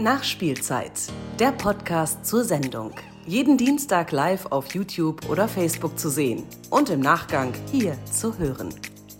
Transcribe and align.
Nachspielzeit, 0.00 0.92
der 1.38 1.52
Podcast 1.52 2.24
zur 2.24 2.42
Sendung. 2.42 2.92
Jeden 3.26 3.58
Dienstag 3.58 4.12
live 4.12 4.46
auf 4.46 4.74
YouTube 4.74 5.28
oder 5.28 5.46
Facebook 5.46 5.98
zu 5.98 6.08
sehen 6.08 6.44
und 6.70 6.88
im 6.88 7.00
Nachgang 7.00 7.52
hier 7.70 7.98
zu 8.10 8.38
hören. 8.38 8.70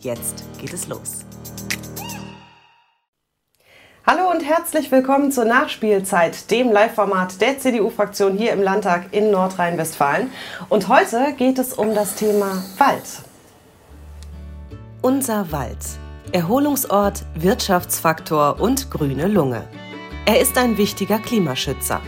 Jetzt 0.00 0.42
geht 0.58 0.72
es 0.72 0.88
los. 0.88 1.26
Hallo 4.06 4.30
und 4.30 4.40
herzlich 4.40 4.90
willkommen 4.90 5.30
zur 5.30 5.44
Nachspielzeit, 5.44 6.50
dem 6.50 6.72
Live-Format 6.72 7.42
der 7.42 7.58
CDU-Fraktion 7.58 8.38
hier 8.38 8.52
im 8.52 8.62
Landtag 8.62 9.12
in 9.12 9.30
Nordrhein-Westfalen. 9.30 10.30
Und 10.70 10.88
heute 10.88 11.34
geht 11.36 11.58
es 11.58 11.74
um 11.74 11.94
das 11.94 12.14
Thema 12.14 12.64
Wald. 12.78 13.04
Unser 15.02 15.52
Wald. 15.52 15.84
Erholungsort, 16.32 17.26
Wirtschaftsfaktor 17.34 18.58
und 18.60 18.90
grüne 18.90 19.26
Lunge. 19.26 19.68
Er 20.30 20.40
ist 20.40 20.56
ein 20.58 20.78
wichtiger 20.78 21.18
Klimaschützer. 21.18 22.00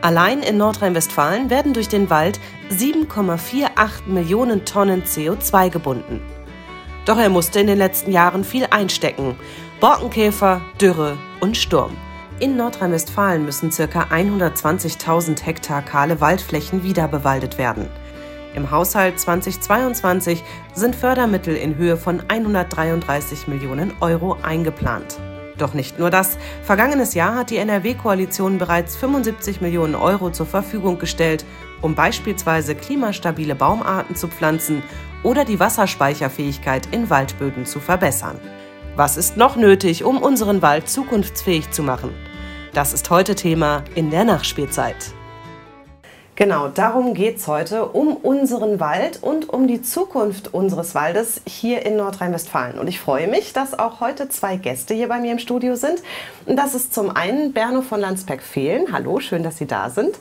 Allein 0.00 0.44
in 0.44 0.58
Nordrhein-Westfalen 0.58 1.50
werden 1.50 1.72
durch 1.72 1.88
den 1.88 2.08
Wald 2.08 2.38
7,48 2.70 4.06
Millionen 4.06 4.64
Tonnen 4.64 5.02
CO2 5.02 5.70
gebunden. 5.70 6.20
Doch 7.04 7.18
er 7.18 7.30
musste 7.30 7.58
in 7.58 7.66
den 7.66 7.78
letzten 7.78 8.12
Jahren 8.12 8.44
viel 8.44 8.68
einstecken. 8.70 9.34
Borkenkäfer, 9.80 10.60
Dürre 10.80 11.18
und 11.40 11.56
Sturm. 11.56 11.96
In 12.38 12.56
Nordrhein-Westfalen 12.56 13.44
müssen 13.44 13.70
ca. 13.70 14.04
120.000 14.04 15.42
Hektar 15.42 15.82
kahle 15.82 16.20
Waldflächen 16.20 16.84
wiederbewaldet 16.84 17.58
werden. 17.58 17.88
Im 18.54 18.70
Haushalt 18.70 19.18
2022 19.18 20.44
sind 20.74 20.94
Fördermittel 20.94 21.56
in 21.56 21.74
Höhe 21.74 21.96
von 21.96 22.22
133 22.28 23.48
Millionen 23.48 23.92
Euro 24.00 24.36
eingeplant. 24.44 25.18
Doch 25.58 25.74
nicht 25.74 25.98
nur 25.98 26.10
das. 26.10 26.36
Vergangenes 26.62 27.14
Jahr 27.14 27.36
hat 27.36 27.50
die 27.50 27.58
NRW-Koalition 27.58 28.58
bereits 28.58 28.96
75 28.96 29.60
Millionen 29.60 29.94
Euro 29.94 30.30
zur 30.30 30.46
Verfügung 30.46 30.98
gestellt, 30.98 31.44
um 31.80 31.94
beispielsweise 31.94 32.74
klimastabile 32.74 33.54
Baumarten 33.54 34.16
zu 34.16 34.28
pflanzen 34.28 34.82
oder 35.22 35.44
die 35.44 35.60
Wasserspeicherfähigkeit 35.60 36.88
in 36.90 37.08
Waldböden 37.08 37.66
zu 37.66 37.78
verbessern. 37.78 38.40
Was 38.96 39.16
ist 39.16 39.36
noch 39.36 39.56
nötig, 39.56 40.04
um 40.04 40.18
unseren 40.18 40.62
Wald 40.62 40.88
zukunftsfähig 40.88 41.70
zu 41.70 41.82
machen? 41.82 42.14
Das 42.72 42.92
ist 42.92 43.10
heute 43.10 43.34
Thema 43.34 43.84
in 43.94 44.10
der 44.10 44.24
Nachspielzeit. 44.24 45.14
Genau, 46.36 46.66
darum 46.66 47.14
geht 47.14 47.36
es 47.36 47.46
heute, 47.46 47.86
um 47.86 48.16
unseren 48.16 48.80
Wald 48.80 49.22
und 49.22 49.48
um 49.48 49.68
die 49.68 49.82
Zukunft 49.82 50.52
unseres 50.52 50.96
Waldes 50.96 51.40
hier 51.46 51.86
in 51.86 51.96
Nordrhein-Westfalen. 51.96 52.80
Und 52.80 52.88
ich 52.88 52.98
freue 52.98 53.28
mich, 53.28 53.52
dass 53.52 53.78
auch 53.78 54.00
heute 54.00 54.28
zwei 54.28 54.56
Gäste 54.56 54.94
hier 54.94 55.06
bei 55.06 55.20
mir 55.20 55.30
im 55.30 55.38
Studio 55.38 55.76
sind. 55.76 56.02
Und 56.44 56.56
das 56.56 56.74
ist 56.74 56.92
zum 56.92 57.10
einen 57.10 57.52
Berno 57.52 57.82
von 57.82 58.00
Landsberg-Fehlen. 58.00 58.92
Hallo, 58.92 59.20
schön, 59.20 59.44
dass 59.44 59.58
Sie 59.58 59.66
da 59.66 59.90
sind. 59.90 60.16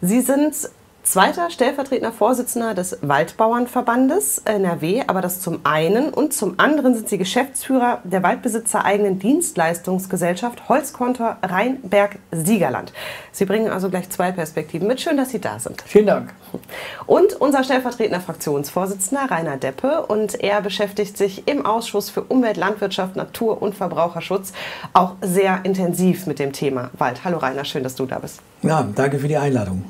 Sie 0.00 0.20
sind 0.20 0.68
zweiter 1.06 1.50
stellvertretender 1.50 2.12
Vorsitzender 2.12 2.74
des 2.74 2.98
Waldbauernverbandes 3.00 4.42
NRW, 4.44 5.04
aber 5.06 5.20
das 5.20 5.40
zum 5.40 5.60
einen 5.62 6.10
und 6.10 6.34
zum 6.34 6.58
anderen 6.58 6.94
sind 6.94 7.08
Sie 7.08 7.16
Geschäftsführer 7.16 8.00
der 8.02 8.24
waldbesitzereigenen 8.24 9.20
Dienstleistungsgesellschaft 9.20 10.68
Holzkontor 10.68 11.38
Rheinberg-Siegerland. 11.42 12.92
Sie 13.30 13.44
bringen 13.44 13.70
also 13.70 13.88
gleich 13.88 14.10
zwei 14.10 14.32
Perspektiven 14.32 14.88
mit. 14.88 15.00
Schön, 15.00 15.16
dass 15.16 15.30
Sie 15.30 15.40
da 15.40 15.60
sind. 15.60 15.82
Vielen 15.86 16.06
Dank. 16.06 16.34
Und 17.06 17.34
unser 17.34 17.62
stellvertretender 17.62 18.20
Fraktionsvorsitzender 18.20 19.30
Rainer 19.30 19.58
Deppe 19.58 20.06
und 20.06 20.40
er 20.42 20.60
beschäftigt 20.60 21.16
sich 21.16 21.46
im 21.46 21.64
Ausschuss 21.64 22.10
für 22.10 22.22
Umwelt, 22.22 22.56
Landwirtschaft, 22.56 23.14
Natur 23.14 23.62
und 23.62 23.76
Verbraucherschutz 23.76 24.52
auch 24.92 25.12
sehr 25.22 25.60
intensiv 25.62 26.26
mit 26.26 26.40
dem 26.40 26.52
Thema 26.52 26.90
Wald. 26.98 27.24
Hallo 27.24 27.38
Rainer, 27.38 27.64
schön, 27.64 27.84
dass 27.84 27.94
du 27.94 28.06
da 28.06 28.18
bist. 28.18 28.40
Ja, 28.62 28.88
danke 28.94 29.18
für 29.18 29.28
die 29.28 29.36
Einladung. 29.36 29.84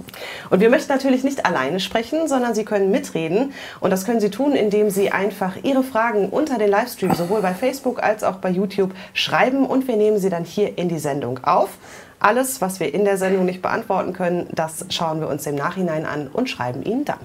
Und 0.51 0.61
wir 0.61 0.69
möchten 0.69 0.93
natürlich 0.93 1.06
nicht 1.11 1.47
alleine 1.47 1.81
sprechen, 1.81 2.29
sondern 2.29 2.55
Sie 2.55 2.65
können 2.65 2.91
mitreden. 2.91 3.53
Und 3.81 3.91
das 3.91 4.05
können 4.05 4.21
Sie 4.21 4.31
tun, 4.31 4.53
indem 4.53 4.91
Sie 4.91 5.11
einfach 5.11 5.57
Ihre 5.63 5.83
Fragen 5.83 6.29
unter 6.29 6.59
den 6.59 6.71
Livestream 6.71 7.15
sowohl 7.15 7.43
bei 7.43 7.55
Facebook 7.55 8.03
als 8.03 8.25
auch 8.25 8.37
bei 8.37 8.51
YouTube 8.51 8.93
schreiben. 9.15 9.67
Und 9.67 9.89
wir 9.89 9.97
nehmen 9.97 10.19
sie 10.19 10.31
dann 10.31 10.45
hier 10.45 10.79
in 10.79 10.89
die 10.89 10.99
Sendung 10.99 11.41
auf. 11.45 11.71
Alles, 12.19 12.61
was 12.61 12.81
wir 12.81 12.93
in 12.95 13.05
der 13.05 13.19
Sendung 13.19 13.45
nicht 13.45 13.63
beantworten 13.63 14.13
können, 14.13 14.49
das 14.53 14.87
schauen 14.91 15.21
wir 15.21 15.29
uns 15.29 15.47
im 15.47 15.55
Nachhinein 15.55 16.07
an 16.07 16.29
und 16.29 16.49
schreiben 16.49 16.83
Ihnen 16.83 17.05
dann. 17.05 17.19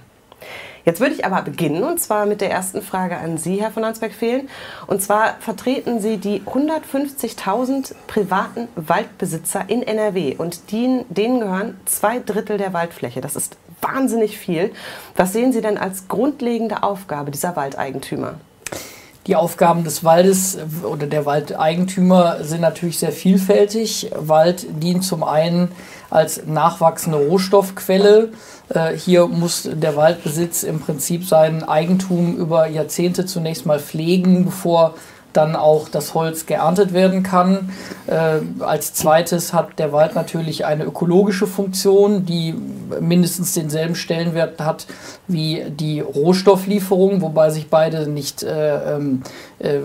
Jetzt 0.83 0.99
würde 0.99 1.13
ich 1.13 1.25
aber 1.25 1.43
beginnen 1.43 1.83
und 1.83 1.99
zwar 1.99 2.25
mit 2.25 2.41
der 2.41 2.49
ersten 2.49 2.81
Frage 2.81 3.17
an 3.17 3.37
Sie, 3.37 3.61
Herr 3.61 3.71
von 3.71 3.83
Ansberg-Fehlen. 3.83 4.49
Und 4.87 5.01
zwar 5.01 5.35
vertreten 5.39 5.99
Sie 5.99 6.17
die 6.17 6.41
150.000 6.41 7.93
privaten 8.07 8.67
Waldbesitzer 8.75 9.65
in 9.67 9.83
NRW 9.83 10.35
und 10.37 10.71
denen 10.71 11.05
gehören 11.39 11.79
zwei 11.85 12.19
Drittel 12.19 12.57
der 12.57 12.73
Waldfläche. 12.73 13.21
Das 13.21 13.35
ist 13.35 13.57
wahnsinnig 13.81 14.37
viel. 14.37 14.71
Was 15.15 15.33
sehen 15.33 15.51
Sie 15.51 15.61
denn 15.61 15.77
als 15.77 16.07
grundlegende 16.07 16.83
Aufgabe 16.83 17.31
dieser 17.31 17.55
Waldeigentümer? 17.55 18.35
Die 19.27 19.35
Aufgaben 19.35 19.83
des 19.83 20.03
Waldes 20.03 20.57
oder 20.81 21.05
der 21.05 21.27
Waldeigentümer 21.27 22.43
sind 22.43 22.61
natürlich 22.61 22.97
sehr 22.97 23.11
vielfältig. 23.11 24.09
Wald 24.15 24.65
dient 24.81 25.03
zum 25.03 25.23
einen 25.23 25.71
als 26.09 26.47
nachwachsende 26.47 27.19
Rohstoffquelle. 27.19 28.29
Äh, 28.69 28.93
hier 28.93 29.27
muss 29.27 29.69
der 29.71 29.95
Waldbesitz 29.95 30.63
im 30.63 30.79
Prinzip 30.79 31.27
sein 31.27 31.63
Eigentum 31.63 32.35
über 32.35 32.67
Jahrzehnte 32.67 33.27
zunächst 33.27 33.67
mal 33.67 33.79
pflegen, 33.79 34.45
bevor 34.45 34.95
dann 35.33 35.55
auch 35.55 35.89
das 35.89 36.13
Holz 36.13 36.45
geerntet 36.45 36.93
werden 36.93 37.23
kann. 37.23 37.69
Äh, 38.07 38.39
als 38.63 38.93
zweites 38.93 39.53
hat 39.53 39.79
der 39.79 39.91
Wald 39.93 40.15
natürlich 40.15 40.65
eine 40.65 40.83
ökologische 40.83 41.47
Funktion, 41.47 42.25
die 42.25 42.55
mindestens 42.99 43.53
denselben 43.53 43.95
Stellenwert 43.95 44.59
hat 44.59 44.87
wie 45.27 45.63
die 45.69 46.01
Rohstofflieferung, 46.01 47.21
wobei 47.21 47.49
sich 47.49 47.69
beide 47.69 48.09
nicht 48.09 48.43
äh, 48.43 48.95
ähm, 48.95 49.23
äh, 49.59 49.79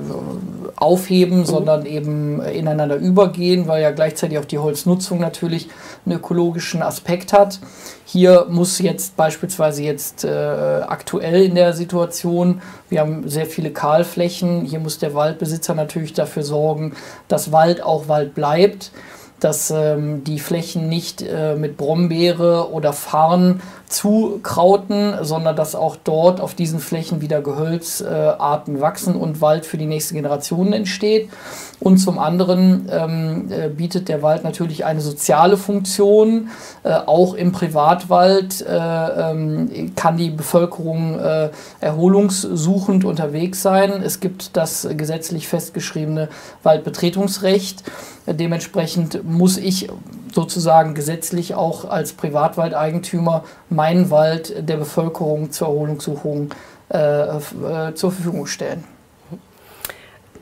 aufheben, 0.77 1.45
sondern 1.45 1.87
eben 1.87 2.41
ineinander 2.43 2.97
übergehen, 2.97 3.69
weil 3.69 3.83
ja 3.83 3.91
gleichzeitig 3.91 4.39
auch 4.39 4.45
die 4.45 4.59
Holznutzung 4.59 5.21
natürlich 5.21 5.69
einen 6.05 6.17
ökologischen 6.17 6.83
Aspekt 6.83 7.33
hat. 7.33 7.61
Hier 8.09 8.47
muss 8.49 8.78
jetzt 8.78 9.17
beispielsweise 9.17 9.83
jetzt 9.83 10.25
äh, 10.25 10.28
aktuell 10.28 11.43
in 11.43 11.57
der 11.57 11.73
Situation, 11.73 12.63
wir 12.89 13.01
haben 13.01 13.28
sehr 13.28 13.47
viele 13.47 13.73
Kahlflächen, 13.73 14.65
hier 14.65 14.78
muss 14.78 14.99
der 14.99 15.13
Waldbesitzer 15.36 15.74
natürlich 15.74 16.14
dafür 16.14 16.42
sorgen, 16.42 16.94
dass 17.28 17.52
Wald 17.52 17.82
auch 17.82 18.08
Wald 18.08 18.34
bleibt 18.34 18.91
dass 19.38 19.70
ähm, 19.70 20.24
die 20.24 20.41
Flächen 20.41 20.88
nicht 20.88 21.20
äh, 21.20 21.56
mit 21.56 21.76
Brombeere 21.76 22.72
oder 22.72 22.94
Farn 22.94 23.60
zukrauten, 23.88 25.14
sondern 25.22 25.54
dass 25.54 25.74
auch 25.74 25.97
dort 26.02 26.41
auf 26.41 26.54
diesen 26.54 26.80
Flächen 26.80 27.20
wieder 27.20 27.41
Gehölzarten 27.41 28.76
äh, 28.76 28.80
wachsen 28.80 29.14
und 29.14 29.41
Wald 29.41 29.64
für 29.64 29.78
die 29.78 29.86
nächste 29.86 30.14
Generation 30.14 30.72
entsteht. 30.72 31.30
Und 31.78 31.98
zum 31.98 32.19
anderen 32.19 32.88
ähm, 32.91 33.48
äh, 33.50 33.69
bietet 33.69 34.08
der 34.08 34.22
Wald 34.22 34.44
natürlich 34.44 34.84
eine 34.84 35.00
soziale 35.00 35.56
Funktion. 35.56 36.48
Äh, 36.82 36.94
auch 36.94 37.34
im 37.34 37.52
Privatwald 37.52 38.64
äh, 38.66 38.76
ähm, 38.76 39.92
kann 39.94 40.16
die 40.16 40.30
Bevölkerung 40.30 41.18
äh, 41.20 41.50
erholungssuchend 41.80 43.04
unterwegs 43.04 43.62
sein. 43.62 44.03
Es 44.03 44.20
gibt 44.20 44.56
das 44.56 44.88
gesetzlich 44.97 45.48
festgeschriebene 45.48 46.28
Waldbetretungsrecht. 46.62 47.84
Dementsprechend 48.26 49.22
muss 49.24 49.56
ich 49.56 49.88
sozusagen 50.32 50.94
gesetzlich 50.94 51.54
auch 51.54 51.84
als 51.84 52.12
Privatwaldeigentümer 52.12 53.44
meinen 53.76 54.10
Wald 54.10 54.69
der 54.69 54.78
Bevölkerung 54.78 55.53
zur 55.53 55.69
Erholungssuchung 55.69 56.50
äh, 56.88 56.98
äh, 56.98 57.94
zur 57.94 58.10
Verfügung 58.10 58.47
stellen. 58.47 58.84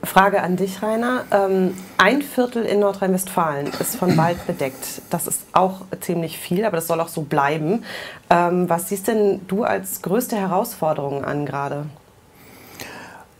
Frage 0.02 0.42
an 0.42 0.56
dich, 0.56 0.82
Rainer. 0.82 1.24
Ähm, 1.30 1.74
ein 1.96 2.22
Viertel 2.22 2.64
in 2.64 2.80
Nordrhein-Westfalen 2.80 3.68
ist 3.80 3.96
von 3.96 4.16
Wald 4.16 4.46
bedeckt. 4.46 5.02
Das 5.10 5.26
ist 5.26 5.42
auch 5.52 5.82
ziemlich 6.00 6.38
viel, 6.38 6.64
aber 6.64 6.76
das 6.76 6.86
soll 6.86 7.00
auch 7.00 7.08
so 7.08 7.22
bleiben. 7.22 7.84
Ähm, 8.30 8.68
was 8.68 8.88
siehst 8.88 9.08
denn 9.08 9.40
du 9.48 9.64
als 9.64 10.02
größte 10.02 10.36
Herausforderung 10.36 11.24
an 11.24 11.46
gerade? 11.46 11.86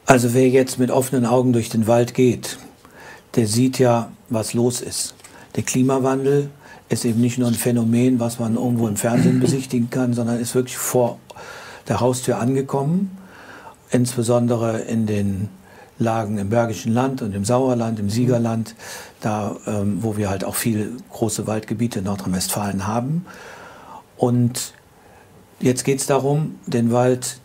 Also 0.07 0.35
wer 0.35 0.49
jetzt 0.49 0.79
mit 0.79 0.91
offenen 0.91 1.25
Augen 1.25 1.53
durch 1.53 1.71
den 1.71 1.87
Wald 1.87 2.15
geht, 2.15 2.59
der 3.37 3.47
sieht 3.47 3.79
ja, 3.79 4.11
was 4.29 4.55
los 4.55 4.81
ist. 4.81 5.15
Der 5.57 5.63
Klimawandel 5.63 6.51
ist 6.95 7.05
eben 7.05 7.21
nicht 7.21 7.39
nur 7.39 7.49
ein 7.49 7.55
Phänomen, 7.55 8.21
was 8.21 8.39
man 8.39 8.55
irgendwo 8.55 8.89
im 8.89 8.97
Fernsehen 8.97 9.41
besichtigen 9.41 9.91
kann, 9.91 10.15
sondern 10.15 10.41
ist 10.41 10.55
wirklich 10.55 10.79
vor 10.79 11.19
der 11.89 12.01
Haustür 12.01 12.39
angekommen. 12.39 13.17
Insbesondere 13.91 14.81
in 14.81 15.07
den 15.07 15.49
Lagen 15.99 16.39
im 16.39 16.49
Bergischen 16.49 16.93
Land 16.93 17.23
und 17.23 17.35
im 17.35 17.45
Sauerland, 17.45 18.01
im 18.01 18.11
Siegerland, 18.11 18.75
da 19.21 19.57
ähm, 19.67 19.99
wo 20.01 20.17
wir 20.17 20.29
halt 20.29 20.45
auch 20.45 20.57
viele 20.57 20.89
große 21.13 21.47
Waldgebiete 21.47 22.01
in 22.01 22.07
Nordrhein-Westfalen 22.07 22.87
haben. 22.87 23.27
Und 24.17 24.73
jetzt 25.61 25.85
geht 25.85 26.01
es 26.01 26.07
darum, 26.07 26.57
den 26.67 26.91
Wald 26.93 27.39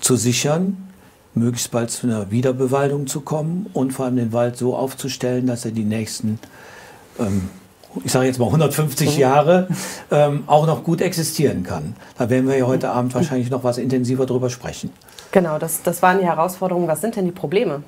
zu 0.00 0.16
sichern, 0.16 0.88
möglichst 1.34 1.70
bald 1.70 1.90
zu 1.90 2.06
einer 2.06 2.30
Wiederbewaldung 2.30 3.06
zu 3.06 3.20
kommen 3.20 3.66
und 3.72 3.92
vor 3.92 4.06
allem 4.06 4.16
den 4.16 4.32
Wald 4.32 4.56
so 4.56 4.76
aufzustellen, 4.76 5.46
dass 5.46 5.64
er 5.64 5.70
die 5.70 5.84
nächsten 5.84 6.38
ähm, 7.18 7.48
ich 8.04 8.12
sage 8.12 8.26
jetzt 8.26 8.38
mal 8.38 8.46
150 8.46 9.14
mhm. 9.14 9.20
Jahre, 9.20 9.68
ähm, 10.10 10.44
auch 10.46 10.66
noch 10.66 10.84
gut 10.84 11.00
existieren 11.00 11.62
kann. 11.62 11.96
Da 12.16 12.30
werden 12.30 12.48
wir 12.48 12.56
ja 12.56 12.66
heute 12.66 12.90
Abend 12.90 13.14
wahrscheinlich 13.14 13.50
noch 13.50 13.64
was 13.64 13.78
intensiver 13.78 14.26
drüber 14.26 14.50
sprechen. 14.50 14.90
Genau, 15.32 15.58
das, 15.58 15.82
das 15.82 16.02
waren 16.02 16.18
die 16.18 16.24
Herausforderungen. 16.24 16.88
Was 16.88 17.00
sind 17.00 17.16
denn 17.16 17.24
die 17.24 17.32
Probleme? 17.32 17.82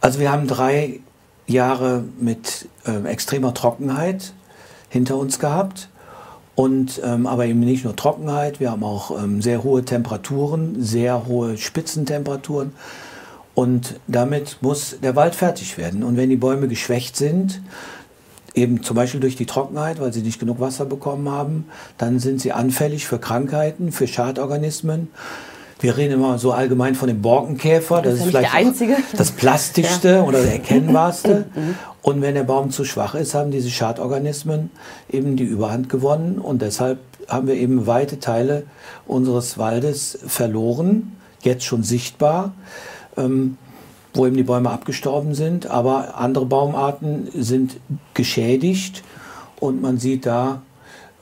Also 0.00 0.20
wir 0.20 0.30
haben 0.30 0.46
drei 0.46 1.00
Jahre 1.46 2.04
mit 2.18 2.68
äh, 2.86 3.08
extremer 3.08 3.54
Trockenheit 3.54 4.32
hinter 4.88 5.16
uns 5.16 5.38
gehabt. 5.38 5.88
Und 6.54 7.02
ähm, 7.04 7.26
aber 7.26 7.44
eben 7.44 7.60
nicht 7.60 7.84
nur 7.84 7.94
Trockenheit, 7.94 8.60
wir 8.60 8.70
haben 8.70 8.82
auch 8.82 9.10
ähm, 9.22 9.42
sehr 9.42 9.62
hohe 9.62 9.84
Temperaturen, 9.84 10.82
sehr 10.82 11.26
hohe 11.26 11.58
Spitzentemperaturen. 11.58 12.72
Und 13.54 14.00
damit 14.06 14.58
muss 14.62 14.96
der 15.02 15.16
Wald 15.16 15.34
fertig 15.34 15.76
werden. 15.76 16.02
Und 16.02 16.16
wenn 16.16 16.30
die 16.30 16.36
Bäume 16.36 16.68
geschwächt 16.68 17.16
sind, 17.16 17.60
eben 18.56 18.82
zum 18.82 18.96
Beispiel 18.96 19.20
durch 19.20 19.36
die 19.36 19.46
Trockenheit, 19.46 20.00
weil 20.00 20.12
sie 20.12 20.22
nicht 20.22 20.40
genug 20.40 20.58
Wasser 20.58 20.86
bekommen 20.86 21.30
haben, 21.30 21.66
dann 21.98 22.18
sind 22.18 22.40
sie 22.40 22.52
anfällig 22.52 23.06
für 23.06 23.18
Krankheiten, 23.18 23.92
für 23.92 24.08
Schadorganismen. 24.08 25.08
Wir 25.78 25.96
reden 25.98 26.14
immer 26.14 26.38
so 26.38 26.52
allgemein 26.52 26.94
von 26.94 27.06
dem 27.06 27.20
Borkenkäfer. 27.20 28.00
Das, 28.00 28.14
das 28.14 28.20
ist, 28.22 28.28
vielleicht 28.28 28.54
das 29.16 29.30
plastischste 29.30 30.08
ja. 30.08 30.22
oder 30.22 30.40
erkennbarste. 30.40 31.46
Mhm. 31.56 31.74
Und 32.02 32.22
wenn 32.22 32.34
der 32.34 32.44
Baum 32.44 32.70
zu 32.70 32.84
schwach 32.84 33.16
ist, 33.16 33.34
haben 33.34 33.50
diese 33.50 33.68
Schadorganismen 33.68 34.70
eben 35.10 35.36
die 35.36 35.42
Überhand 35.42 35.88
gewonnen. 35.88 36.38
Und 36.38 36.62
deshalb 36.62 37.00
haben 37.28 37.48
wir 37.48 37.54
eben 37.54 37.88
weite 37.88 38.20
Teile 38.20 38.62
unseres 39.06 39.58
Waldes 39.58 40.16
verloren, 40.24 41.16
jetzt 41.42 41.64
schon 41.64 41.82
sichtbar, 41.82 42.54
ähm, 43.16 43.58
wo 44.16 44.26
eben 44.26 44.36
die 44.36 44.42
Bäume 44.42 44.70
abgestorben 44.70 45.34
sind. 45.34 45.66
Aber 45.66 46.18
andere 46.18 46.46
Baumarten 46.46 47.28
sind 47.34 47.76
geschädigt. 48.14 49.02
Und 49.60 49.80
man 49.80 49.98
sieht 49.98 50.26
da 50.26 50.62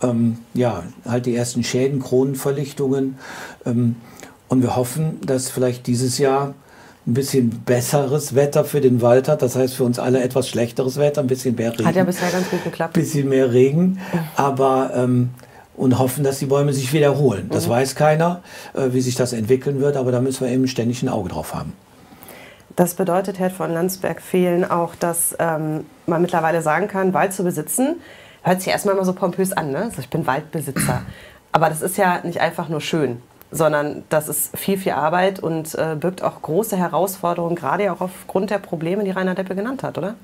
ähm, 0.03 0.39
ja, 0.55 0.83
halt 1.07 1.27
die 1.27 1.35
ersten 1.35 1.65
Schäden, 1.65 2.01
Kronenverlichtungen. 2.01 3.19
Ähm, 3.65 3.97
und 4.49 4.63
wir 4.63 4.77
hoffen, 4.77 5.21
dass 5.25 5.51
vielleicht 5.51 5.87
dieses 5.87 6.19
Jahr 6.19 6.55
ein 7.07 7.15
bisschen 7.15 7.51
besseres 7.67 8.35
Wetter 8.35 8.65
für 8.65 8.81
den 8.81 9.03
Wald 9.03 9.29
hat. 9.29 9.43
Das 9.43 9.57
heißt 9.57 9.75
für 9.75 9.85
uns 9.85 9.99
alle 9.99 10.23
etwas 10.23 10.49
schlechteres 10.49 10.97
Wetter, 10.97 11.21
ein 11.21 11.27
bisschen 11.27 11.55
mehr 11.55 11.73
Regen. 11.73 11.87
Hat 11.87 11.97
ja 11.97 12.05
bisher 12.05 12.31
ganz 12.31 12.49
gut 12.49 12.65
geklappt. 12.65 12.97
Ein 12.97 13.01
bisschen 13.01 13.29
mehr 13.29 13.53
Regen. 13.53 14.01
Aber 14.37 14.93
ähm, 14.95 15.31
und 15.77 15.99
hoffen, 15.99 16.25
dass 16.25 16.39
die 16.39 16.47
Bäume 16.47 16.73
sich 16.73 16.93
wiederholen. 16.93 17.49
Das 17.51 17.67
mhm. 17.67 17.73
weiß 17.73 17.95
keiner, 17.95 18.43
äh, 18.75 18.89
wie 18.93 19.01
sich 19.01 19.17
das 19.17 19.33
entwickeln 19.33 19.81
wird, 19.81 19.97
aber 19.97 20.13
da 20.13 20.21
müssen 20.21 20.45
wir 20.45 20.53
eben 20.53 20.69
ständig 20.69 21.03
ein 21.03 21.09
Auge 21.09 21.31
drauf 21.31 21.55
haben. 21.55 21.73
Das 22.77 22.95
bedeutet, 22.95 23.39
Herr 23.39 23.51
von 23.51 23.73
Landsberg, 23.73 24.21
fehlen 24.21 24.69
auch, 24.69 24.95
dass 24.95 25.37
ähm, 25.39 25.87
man 26.07 26.23
mittlerweile 26.23 26.61
sagen 26.61 26.89
kann, 26.89 27.15
Wald 27.15 27.33
zu 27.33 27.45
besitzen, 27.45 28.01
hört 28.43 28.61
sich 28.61 28.73
erstmal 28.73 28.95
immer 28.95 29.05
so 29.05 29.13
pompös 29.13 29.53
an, 29.53 29.71
ne? 29.71 29.85
Also 29.85 30.01
ich 30.01 30.11
bin 30.11 30.27
Waldbesitzer. 30.27 31.03
Aber 31.53 31.69
das 31.69 31.83
ist 31.83 31.97
ja 31.97 32.21
nicht 32.25 32.41
einfach 32.41 32.69
nur 32.69 32.81
schön 32.81 33.23
sondern 33.55 34.03
das 34.09 34.29
ist 34.29 34.57
viel, 34.57 34.77
viel 34.77 34.93
Arbeit 34.93 35.39
und 35.39 35.75
äh, 35.77 35.95
birgt 35.95 36.23
auch 36.23 36.43
große 36.43 36.77
Herausforderungen, 36.77 37.55
gerade 37.55 37.93
auch 37.93 38.01
aufgrund 38.01 38.51
der 38.51 38.59
Probleme, 38.59 39.05
die 39.05 39.13
Rainer 39.13 39.35
Deppe 39.35 39.55
genannt 39.55 39.83
hat, 39.83 39.97
oder? 39.97 40.15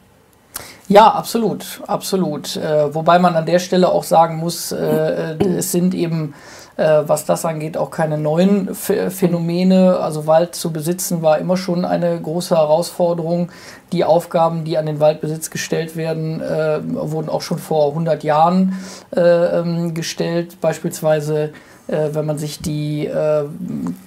Ja, 0.89 1.09
absolut, 1.09 1.81
absolut. 1.87 2.57
Äh, 2.57 2.93
wobei 2.93 3.21
man 3.21 3.37
an 3.37 3.47
der 3.47 3.61
Stelle 3.61 3.89
auch 3.89 4.03
sagen 4.03 4.37
muss, 4.37 4.73
äh, 4.73 5.37
es 5.57 5.71
sind 5.71 5.95
eben, 5.95 6.35
äh, 6.81 7.07
was 7.07 7.27
das 7.27 7.45
angeht, 7.45 7.77
auch 7.77 7.91
keine 7.91 8.17
neuen 8.17 8.75
Phänomene. 8.75 9.99
Also 9.99 10.27
Wald 10.27 10.55
zu 10.55 10.73
besitzen 10.73 11.21
war 11.21 11.39
immer 11.39 11.59
schon 11.59 11.85
eine 11.85 12.19
große 12.19 12.57
Herausforderung. 12.57 13.51
Die 13.93 14.05
Aufgaben, 14.05 14.65
die 14.65 14.79
an 14.79 14.87
den 14.87 14.99
Waldbesitz 14.99 15.51
gestellt 15.51 15.95
werden, 15.95 16.41
äh, 16.41 16.81
wurden 16.83 17.29
auch 17.29 17.43
schon 17.43 17.59
vor 17.59 17.89
100 17.89 18.25
Jahren 18.25 18.79
äh, 19.15 19.21
ähm, 19.21 19.93
gestellt. 19.93 20.63
Beispielsweise 20.63 21.53
äh, 21.87 22.15
wenn 22.15 22.25
man 22.25 22.39
sich 22.39 22.61
die 22.61 23.07
äh, 23.07 23.45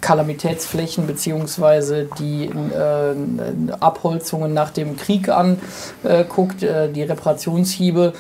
Kalamitätsflächen 0.02 1.06
bzw. 1.06 2.08
die 2.18 2.46
äh, 2.46 3.72
Abholzungen 3.80 4.54
nach 4.54 4.72
dem 4.72 4.98
Krieg 4.98 5.30
anguckt, 5.30 6.64
äh, 6.64 6.92
die 6.92 7.04
Reparationshiebe, 7.04 8.14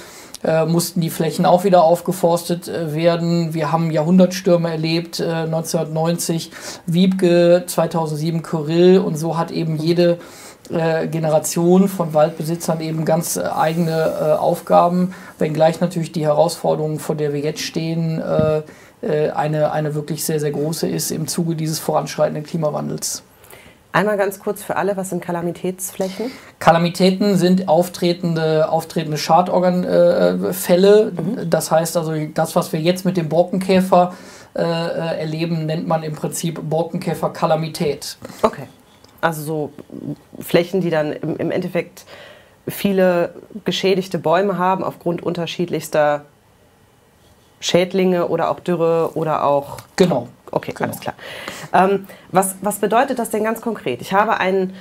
äh, 0.43 0.65
mussten 0.65 1.01
die 1.01 1.09
Flächen 1.09 1.45
auch 1.45 1.63
wieder 1.63 1.83
aufgeforstet 1.83 2.67
äh, 2.67 2.93
werden. 2.93 3.53
Wir 3.53 3.71
haben 3.71 3.91
Jahrhundertstürme 3.91 4.69
erlebt, 4.69 5.21
1990 5.21 6.51
Wiebke, 6.85 7.63
2007 7.65 8.41
Kyrill 8.41 8.99
und 8.99 9.17
so 9.17 9.37
hat 9.37 9.51
eben 9.51 9.77
jede 9.77 10.17
Generation 10.69 11.89
von 11.89 12.13
Waldbesitzern 12.13 12.79
eben 12.79 13.03
ganz 13.03 13.37
eigene 13.37 14.39
Aufgaben, 14.39 15.13
wenngleich 15.37 15.81
natürlich 15.81 16.13
die 16.13 16.23
Herausforderungen, 16.23 16.99
vor 16.99 17.15
der 17.15 17.33
wir 17.33 17.41
jetzt 17.41 17.59
stehen, 17.59 18.23
äh, 19.03 19.31
eine, 19.31 19.73
eine 19.73 19.95
wirklich 19.95 20.23
sehr, 20.23 20.39
sehr 20.39 20.51
große 20.51 20.87
ist 20.87 21.11
im 21.11 21.27
Zuge 21.27 21.55
dieses 21.55 21.79
voranschreitenden 21.79 22.45
Klimawandels. 22.45 23.23
Einmal 23.93 24.17
ganz 24.17 24.39
kurz 24.39 24.63
für 24.63 24.75
alle, 24.75 24.97
was 24.97 25.11
sind 25.11 25.21
Kalamitätsflächen? 25.21 26.31
Kalamitäten 26.57 27.37
sind 27.37 27.67
auftretende, 27.67 28.67
auftretende 28.69 29.17
Schadorganfälle. 29.17 31.11
Äh, 31.15 31.21
mhm. 31.21 31.49
Das 31.49 31.69
heißt 31.69 31.95
also, 31.95 32.13
das, 32.33 32.55
was 32.55 32.73
wir 32.73 32.81
jetzt 32.81 33.05
mit 33.05 33.17
dem 33.17 33.29
Borkenkäfer 33.29 34.15
äh, 34.55 34.61
äh 34.63 35.19
erleben, 35.19 35.67
nennt 35.67 35.87
man 35.87 36.01
im 36.01 36.15
Prinzip 36.15 36.59
Borkenkäfer-Kalamität. 36.67 38.17
Okay. 38.41 38.63
Also 39.21 39.43
so 39.43 39.71
Flächen, 40.39 40.81
die 40.81 40.89
dann 40.89 41.13
im, 41.13 41.37
im 41.37 41.51
Endeffekt 41.51 42.05
viele 42.67 43.35
geschädigte 43.63 44.17
Bäume 44.17 44.57
haben 44.57 44.83
aufgrund 44.83 45.21
unterschiedlichster 45.21 46.25
Schädlinge 47.59 48.27
oder 48.27 48.49
auch 48.49 48.59
Dürre 48.59 49.11
oder 49.13 49.43
auch. 49.43 49.77
Genau. 49.97 50.29
Okay, 50.53 50.73
genau. 50.73 50.89
alles 50.89 50.99
klar. 50.99 51.15
Ähm, 51.73 52.07
was, 52.31 52.55
was 52.61 52.77
bedeutet 52.77 53.19
das 53.19 53.29
denn 53.29 53.43
ganz 53.43 53.61
konkret? 53.61 54.01
Ich 54.01 54.13
habe 54.13 54.39
einen, 54.39 54.73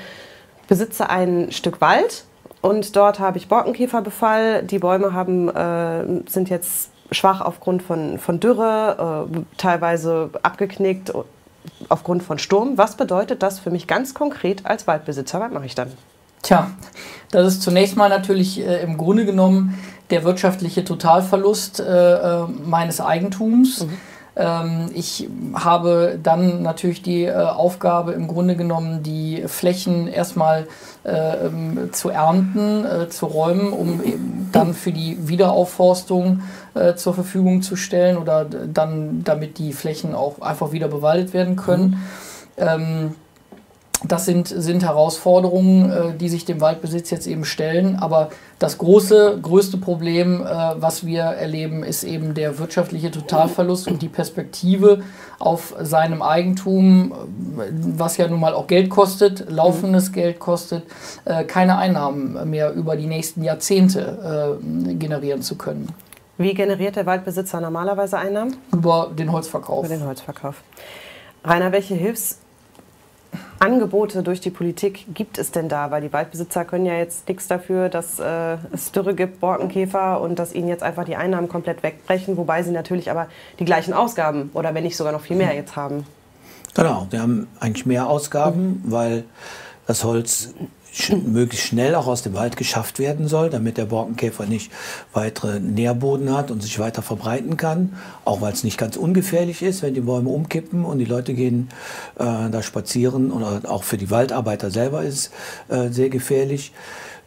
besitze 0.69 1.09
ein 1.09 1.51
Stück 1.51 1.81
Wald 1.81 2.25
und 2.61 2.95
dort 2.95 3.19
habe 3.19 3.39
ich 3.39 3.49
Borkenkäferbefall. 3.49 4.63
Die 4.63 4.79
Bäume 4.79 5.13
haben, 5.13 5.49
äh, 5.49 6.29
sind 6.29 6.51
jetzt 6.51 6.91
schwach 7.11 7.41
aufgrund 7.41 7.83
von, 7.83 8.19
von 8.19 8.41
Dürre, 8.41 9.29
äh, 9.31 9.41
teilweise 9.57 10.31
abgeknickt 10.43 11.13
aufgrund 11.89 12.23
von 12.23 12.39
Sturm. 12.39 12.77
Was 12.77 12.97
bedeutet 12.97 13.43
das 13.43 13.59
für 13.59 13.71
mich 13.71 13.87
ganz 13.87 14.15
konkret 14.15 14.67
als 14.67 14.87
Waldbesitzer? 14.87 15.41
Was 15.41 15.53
mache 15.53 15.67
ich 15.67 15.75
dann? 15.75 15.93
Tja, 16.43 16.71
das 17.31 17.47
ist 17.47 17.63
zunächst 17.63 17.97
mal 17.97 18.09
natürlich 18.09 18.61
äh, 18.61 18.83
im 18.83 18.99
Grunde 18.99 19.25
genommen 19.25 19.79
der 20.11 20.25
wirtschaftliche 20.25 20.85
Totalverlust 20.85 21.81
äh, 21.81 22.15
äh, 22.15 22.47
meines 22.47 23.01
Eigentums. 23.01 23.87
Mhm. 23.87 23.99
Ähm, 24.35 24.91
ich 24.95 25.29
habe 25.55 26.19
dann 26.23 26.63
natürlich 26.63 27.03
die 27.03 27.25
äh, 27.25 27.35
Aufgabe, 27.35 28.13
im 28.13 28.29
Grunde 28.29 28.57
genommen 28.57 29.03
die 29.03 29.45
Flächen 29.47 30.09
erstmal 30.09 30.67
äh, 31.05 31.47
ähm, 31.47 31.91
zu 31.93 32.09
ernten, 32.09 32.85
äh, 32.85 33.09
zu 33.09 33.27
räumen, 33.27 33.73
um 33.73 34.01
dann 34.53 34.75
für 34.75 34.93
die 34.93 35.29
Wiederaufforstung 35.29 36.43
zur 36.97 37.13
Verfügung 37.13 37.61
zu 37.61 37.77
stellen 37.77 38.17
oder 38.17 38.47
dann, 38.47 39.25
damit 39.25 39.59
die 39.59 39.75
Flächen 39.75 40.15
auch 40.15 40.41
einfach 40.41 40.73
wieder 40.73 40.89
bewaldet 40.89 41.35
werden 41.35 41.55
können. 41.57 42.03
Mhm. 42.57 43.15
Das 44.05 44.25
sind, 44.25 44.49
sind 44.49 44.83
Herausforderungen, 44.83 45.91
äh, 45.91 46.15
die 46.15 46.29
sich 46.29 46.45
dem 46.45 46.61
Waldbesitz 46.61 47.11
jetzt 47.11 47.27
eben 47.27 47.45
stellen. 47.45 47.97
Aber 47.97 48.31
das 48.59 48.79
große, 48.79 49.39
größte 49.41 49.77
Problem, 49.79 50.43
äh, 50.43 50.47
was 50.77 51.07
wir 51.07 51.23
erleben, 51.23 51.85
ist 51.85 52.03
eben 52.03 52.35
der 52.35 52.59
wirtschaftliche 52.59 53.11
Totalverlust 53.11 53.89
und 53.89 54.03
die 54.03 54.09
Perspektive 54.09 55.03
auf 55.39 55.75
seinem 55.81 56.23
Eigentum, 56.23 57.13
äh, 57.13 57.71
was 57.71 58.17
ja 58.17 58.27
nun 58.29 58.41
mal 58.41 58.55
auch 58.55 58.67
Geld 58.67 58.91
kostet, 58.91 59.51
laufendes. 59.51 60.13
Geld 60.13 60.39
kostet, 60.41 60.85
keine 61.47 61.79
Einnahmen 61.79 62.51
mehr 62.51 62.73
über 62.73 62.97
die 62.97 63.07
nächsten 63.07 63.43
Jahrzehnte 63.43 64.59
generieren 64.99 65.43
zu 65.43 65.57
können. 65.57 65.89
Wie 66.39 66.55
generiert 66.55 66.97
der 66.97 67.07
Waldbesitzer 67.07 67.61
normalerweise 67.61 68.19
Einnahmen? 68.19 68.57
Über 68.73 69.11
den 69.17 69.31
Holzverkauf. 69.31 69.87
Über 69.87 69.95
den 69.95 70.07
Holzverkauf. 70.07 70.63
Rainer, 71.45 71.73
welche 71.73 71.95
Hilfs 71.95 72.39
Angebote 73.63 74.25
durch 74.25 74.41
die 74.41 74.51
Politik 74.51 75.07
gibt 75.15 75.39
es 75.39 75.53
denn 75.53 75.69
da? 75.69 75.93
Weil 75.93 76.03
die 76.03 76.13
Waldbesitzer 76.13 76.65
können 76.65 76.85
ja 76.85 76.95
jetzt 76.95 77.29
nichts 77.29 77.47
dafür, 77.47 77.89
dass 77.89 78.19
äh, 78.19 78.57
es 78.73 78.91
Dürre 78.91 79.15
gibt, 79.15 79.39
Borkenkäfer 79.39 80.21
und 80.21 80.41
dass 80.41 80.53
ihnen 80.53 80.67
jetzt 80.67 80.83
einfach 80.83 81.05
die 81.05 81.15
Einnahmen 81.15 81.49
komplett 81.49 81.85
wegbrechen, 81.85 82.37
wobei 82.37 82.65
sie 82.65 82.73
natürlich 82.73 83.09
aber 83.09 83.29
die 83.61 83.65
gleichen 83.65 83.95
Ausgaben 83.95 84.51
oder 84.53 84.75
wenn 84.75 84.83
nicht 84.83 84.97
sogar 84.97 85.13
noch 85.13 85.21
viel 85.21 85.37
mehr 85.37 85.55
jetzt 85.55 85.77
haben. 85.77 86.05
Genau, 86.75 87.07
wir 87.11 87.23
haben 87.23 87.47
eigentlich 87.61 87.87
mehr 87.87 88.09
Ausgaben, 88.09 88.83
weil 88.85 89.25
das 89.87 90.03
Holz 90.03 90.55
möglichst 91.27 91.67
schnell 91.67 91.95
auch 91.95 92.07
aus 92.07 92.23
dem 92.23 92.35
Wald 92.35 92.57
geschafft 92.57 92.99
werden 92.99 93.29
soll, 93.29 93.51
damit 93.51 93.79
der 93.79 93.87
Borkenkäfer 93.87 94.47
nicht 94.47 94.71
weitere 95.13 95.61
Nährboden 95.61 96.35
hat 96.35 96.51
und 96.51 96.63
sich 96.63 96.79
weiter 96.79 97.03
verbreiten 97.03 97.57
kann. 97.57 97.95
Auch 98.25 98.41
weil 98.41 98.53
es 98.53 98.65
nicht 98.65 98.79
ganz 98.79 98.97
ungefährlich 98.97 99.63
ist, 99.63 99.83
wenn 99.83 99.95
die 99.95 100.01
Bäume 100.01 100.31
umkippen 100.31 100.85
und 100.85 100.99
die 100.99 101.05
Leute 101.05 101.35
gehen 101.35 101.69
äh, 102.19 102.51
da 102.51 102.63
spazieren 102.63 103.33
oder 103.33 103.71
auch 103.71 103.85
für 103.85 103.97
die 103.97 104.11
Waldarbeiter 104.11 104.71
selber 104.71 105.03
ist 105.03 105.33
äh, 105.69 105.89
sehr 105.89 106.09
gefährlich. 106.09 106.73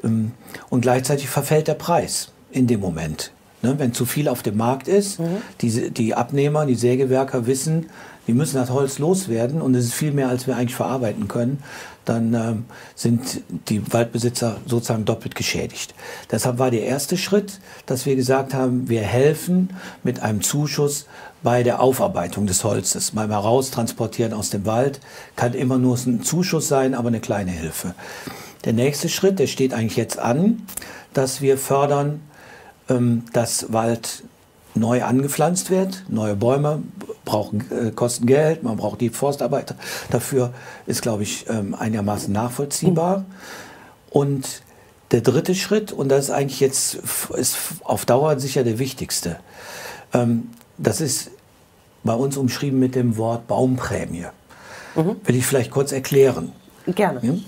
Ähm, 0.03 0.31
und 0.69 0.81
gleichzeitig 0.81 1.27
verfällt 1.27 1.67
der 1.67 1.73
Preis 1.73 2.31
in 2.51 2.67
dem 2.67 2.79
Moment. 2.79 3.31
Ne, 3.61 3.79
wenn 3.79 3.93
zu 3.93 4.05
viel 4.05 4.27
auf 4.27 4.43
dem 4.43 4.57
Markt 4.57 4.87
ist, 4.87 5.19
mhm. 5.19 5.37
die, 5.61 5.89
die 5.89 6.13
Abnehmer, 6.13 6.65
die 6.67 6.75
Sägewerker 6.75 7.47
wissen, 7.47 7.87
wir 8.25 8.35
müssen 8.35 8.57
das 8.57 8.69
Holz 8.69 8.99
loswerden 8.99 9.61
und 9.61 9.75
es 9.75 9.85
ist 9.85 9.93
viel 9.93 10.11
mehr, 10.11 10.29
als 10.29 10.45
wir 10.47 10.55
eigentlich 10.55 10.75
verarbeiten 10.75 11.27
können, 11.27 11.63
dann 12.05 12.33
ähm, 12.33 12.65
sind 12.95 13.41
die 13.69 13.91
Waldbesitzer 13.91 14.57
sozusagen 14.65 15.05
doppelt 15.05 15.35
geschädigt. 15.35 15.93
Deshalb 16.31 16.59
war 16.59 16.71
der 16.71 16.83
erste 16.83 17.17
Schritt, 17.17 17.59
dass 17.85 18.05
wir 18.05 18.15
gesagt 18.15 18.53
haben, 18.53 18.87
wir 18.89 19.01
helfen 19.01 19.71
mit 20.03 20.21
einem 20.21 20.41
Zuschuss 20.41 21.07
bei 21.43 21.63
der 21.63 21.81
Aufarbeitung 21.81 22.47
des 22.47 22.63
Holzes. 22.63 23.11
Beim 23.11 23.29
Heraustransportieren 23.29 24.33
aus 24.33 24.49
dem 24.49 24.65
Wald 24.65 24.99
kann 25.35 25.53
immer 25.53 25.77
nur 25.77 25.97
ein 25.97 26.23
Zuschuss 26.23 26.67
sein, 26.67 26.93
aber 26.95 27.09
eine 27.09 27.19
kleine 27.19 27.51
Hilfe. 27.51 27.93
Der 28.63 28.73
nächste 28.73 29.09
Schritt, 29.09 29.37
der 29.39 29.47
steht 29.47 29.73
eigentlich 29.73 29.97
jetzt 29.97 30.17
an, 30.17 30.63
dass 31.13 31.41
wir 31.41 31.57
fördern, 31.57 32.21
ähm, 32.89 33.23
dass 33.33 33.71
Wald 33.71 34.23
neu 34.75 35.03
angepflanzt 35.03 35.69
wird. 35.69 36.03
Neue 36.09 36.35
Bäume 36.35 36.83
brauchen, 37.23 37.65
äh, 37.71 37.91
kosten 37.91 38.25
Geld, 38.25 38.63
man 38.63 38.77
braucht 38.77 39.01
die 39.01 39.09
Forstarbeiter. 39.09 39.75
Dafür 40.11 40.53
ist, 40.85 41.01
glaube 41.01 41.23
ich, 41.23 41.45
ähm, 41.49 41.73
einigermaßen 41.73 42.31
nachvollziehbar. 42.31 43.25
Und 44.09 44.61
der 45.11 45.21
dritte 45.21 45.55
Schritt, 45.55 45.91
und 45.91 46.09
das 46.09 46.25
ist 46.25 46.31
eigentlich 46.31 46.59
jetzt 46.59 46.99
ist 47.35 47.57
auf 47.83 48.05
Dauer 48.05 48.39
sicher 48.39 48.63
der 48.63 48.79
wichtigste, 48.79 49.39
ähm, 50.13 50.49
das 50.77 51.01
ist 51.01 51.31
bei 52.03 52.13
uns 52.13 52.37
umschrieben 52.37 52.79
mit 52.79 52.95
dem 52.95 53.17
Wort 53.17 53.47
Baumprämie. 53.47 54.25
Mhm. 54.95 55.15
Will 55.23 55.35
ich 55.35 55.45
vielleicht 55.45 55.71
kurz 55.71 55.91
erklären? 55.91 56.51
Gerne. 56.87 57.41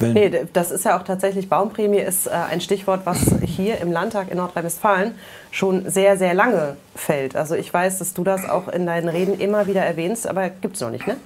Ja? 0.00 0.08
Nee, 0.08 0.46
das 0.52 0.70
ist 0.70 0.84
ja 0.84 0.98
auch 0.98 1.02
tatsächlich, 1.02 1.48
Baumprämie 1.48 1.98
ist 1.98 2.26
äh, 2.26 2.30
ein 2.30 2.60
Stichwort, 2.60 3.02
was 3.04 3.18
hier 3.44 3.78
im 3.78 3.92
Landtag 3.92 4.30
in 4.30 4.36
Nordrhein-Westfalen 4.36 5.14
schon 5.50 5.90
sehr, 5.90 6.16
sehr 6.16 6.34
lange 6.34 6.76
fällt. 6.94 7.36
Also 7.36 7.54
ich 7.54 7.72
weiß, 7.72 7.98
dass 7.98 8.14
du 8.14 8.24
das 8.24 8.48
auch 8.48 8.68
in 8.68 8.86
deinen 8.86 9.08
Reden 9.08 9.38
immer 9.38 9.66
wieder 9.66 9.82
erwähnst, 9.82 10.26
aber 10.26 10.50
gibt 10.50 10.76
es 10.76 10.80
noch 10.80 10.90
nicht, 10.90 11.06
ne? 11.06 11.16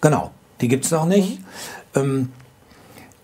Genau, 0.00 0.30
die 0.60 0.68
gibt 0.68 0.84
es 0.84 0.90
noch 0.90 1.06
nicht. 1.06 1.40
Mhm. 1.94 2.00
Ähm, 2.00 2.32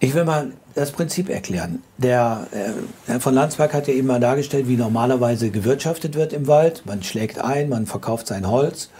ich 0.01 0.15
will 0.15 0.25
mal 0.25 0.53
das 0.75 0.93
Prinzip 0.93 1.29
erklären. 1.29 1.83
Der 1.97 2.47
äh, 2.53 3.11
Herr 3.11 3.21
von 3.21 3.35
Landsberg 3.35 3.75
hat 3.75 3.89
ja 3.89 3.95
eben 3.95 4.07
mal 4.07 4.21
dargestellt, 4.21 4.69
wie 4.69 4.77
normalerweise 4.77 5.51
gewirtschaftet 5.51 6.15
wird 6.15 6.33
im 6.33 6.47
Wald. 6.47 6.85
Man 6.87 7.03
schlägt 7.03 7.41
ein, 7.41 7.69
man 7.69 7.87
verkauft 7.87 8.29
sein 8.29 8.49
Holz 8.49 8.91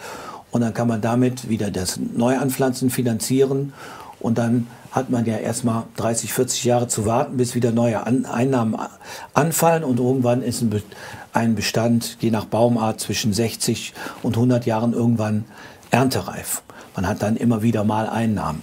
und 0.51 0.61
dann 0.61 0.75
kann 0.75 0.89
man 0.89 1.01
damit 1.01 1.49
wieder 1.49 1.71
das 1.71 1.99
Neuanpflanzen 1.99 2.91
finanzieren 2.91 3.73
und 4.21 4.39
dann 4.39 4.67
hat 4.91 5.11
man 5.11 5.25
ja 5.27 5.37
erstmal 5.37 5.85
30, 5.97 6.33
40 6.33 6.65
Jahre 6.65 6.89
zu 6.89 7.05
warten, 7.05 7.37
bis 7.37 7.55
wieder 7.55 7.73
neue 7.73 8.07
An 8.07 8.25
Einnahmen 8.25 8.77
anfallen 9.35 9.85
und 9.85 9.99
irgendwann 9.99 10.43
ist 10.43 10.63
ein, 10.63 10.71
Be 10.71 10.83
ein 11.33 11.55
Bestand, 11.55 12.17
je 12.21 12.31
nach 12.31 12.47
Baumart, 12.47 13.01
zwischen 13.01 13.33
60 13.33 13.93
und 14.23 14.37
100 14.37 14.67
Jahren 14.67 14.93
irgendwann 14.93 15.45
erntereif. 15.91 16.63
Man 16.97 17.07
hat 17.07 17.23
dann 17.23 17.37
immer 17.37 17.63
wieder 17.63 17.85
mal 17.85 18.09
Einnahmen. 18.09 18.63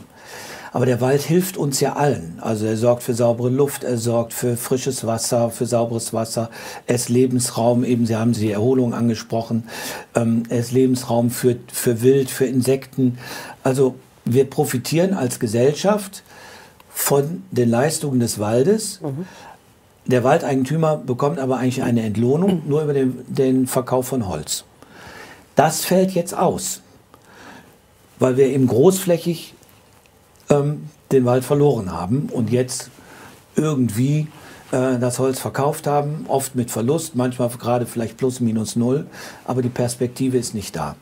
Aber 0.75 0.85
der 0.85 1.00
Wald 1.00 1.21
hilft 1.21 1.55
uns 1.55 1.79
ja 1.79 1.93
allen. 1.93 2.38
Also 2.41 2.65
er 2.65 2.75
sorgt 2.75 3.03
für 3.03 3.13
saubere 3.13 3.47
Luft, 3.47 3.85
er 3.85 3.97
sorgt 3.97 4.33
für 4.33 4.57
frisches 4.57 5.07
Wasser, 5.07 5.50
für 5.50 5.65
sauberes 5.65 6.12
Wasser. 6.12 6.50
Er 6.85 6.95
ist 6.95 7.07
Lebensraum, 7.07 7.85
eben 7.85 8.05
Sie 8.05 8.17
haben 8.17 8.33
die 8.33 8.51
Erholung 8.51 8.93
angesprochen. 8.93 9.69
Ähm, 10.15 10.43
er 10.50 10.59
ist 10.59 10.74
Lebensraum 10.74 11.29
für, 11.29 11.55
für 11.71 12.01
Wild, 12.01 12.29
für 12.29 12.45
Insekten. 12.45 13.19
Also 13.63 13.95
wir 14.25 14.50
profitieren 14.50 15.13
als 15.13 15.39
Gesellschaft 15.39 16.24
von 16.89 17.44
den 17.51 17.70
Leistungen 17.70 18.20
des 18.20 18.39
Waldes. 18.39 19.00
Mhm. 19.01 19.25
Der 20.08 20.24
Waldeigentümer 20.24 20.98
bekommt 20.98 21.39
aber 21.39 21.58
eigentlich 21.58 21.84
eine 21.84 22.03
Entlohnung 22.03 22.63
nur 22.67 22.84
über 22.84 22.94
den, 22.94 23.24
den 23.27 23.67
Verkauf 23.67 24.08
von 24.08 24.27
Holz. 24.27 24.65
Das 25.55 25.86
fällt 25.86 26.12
jetzt 26.12 26.36
aus, 26.38 26.82
weil 28.20 28.38
wir 28.38 28.48
eben 28.48 28.67
großflächig 28.67 29.53
ähm, 30.50 30.89
den 31.12 31.25
Wald 31.25 31.44
verloren 31.44 31.91
haben 31.91 32.29
und 32.32 32.51
jetzt 32.51 32.89
irgendwie 33.55 34.27
äh, 34.72 34.98
das 35.00 35.19
Holz 35.19 35.39
verkauft 35.39 35.88
haben, 35.88 36.25
oft 36.27 36.55
mit 36.55 36.72
Verlust, 36.72 37.15
manchmal 37.15 37.50
gerade 37.50 37.86
vielleicht 37.86 38.17
plus 38.17 38.39
minus 38.39 38.75
null, 38.75 39.05
aber 39.45 39.62
die 39.62 39.69
Perspektive 39.69 40.38
ist 40.38 40.53
nicht 40.53 40.75
da. 40.75 40.95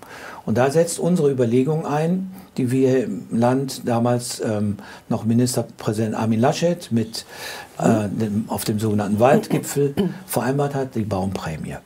Und 0.45 0.57
da 0.57 0.69
setzt 0.69 0.99
unsere 0.99 1.31
Überlegung 1.31 1.85
ein, 1.85 2.31
die 2.57 2.71
wir 2.71 3.05
im 3.05 3.25
Land 3.31 3.87
damals 3.87 4.41
ähm, 4.41 4.77
noch 5.09 5.23
Ministerpräsident 5.23 6.15
Armin 6.15 6.39
Laschet 6.39 6.91
mit 6.91 7.25
äh, 7.79 8.09
dem, 8.09 8.45
auf 8.47 8.65
dem 8.65 8.79
sogenannten 8.79 9.19
Waldgipfel 9.19 9.95
vereinbart 10.25 10.75
hat, 10.75 10.95
die 10.95 11.03
Baumprämie. 11.03 11.77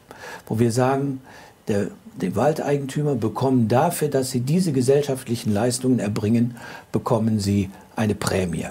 Wo 0.47 0.59
wir 0.59 0.71
sagen, 0.71 1.21
der, 1.67 1.87
die 2.19 2.35
Waldeigentümer 2.35 3.15
bekommen 3.15 3.67
dafür, 3.67 4.07
dass 4.07 4.31
sie 4.31 4.39
diese 4.39 4.71
gesellschaftlichen 4.71 5.53
Leistungen 5.53 5.99
erbringen, 5.99 6.57
bekommen 6.91 7.39
sie 7.39 7.69
eine 7.95 8.15
Prämie. 8.15 8.65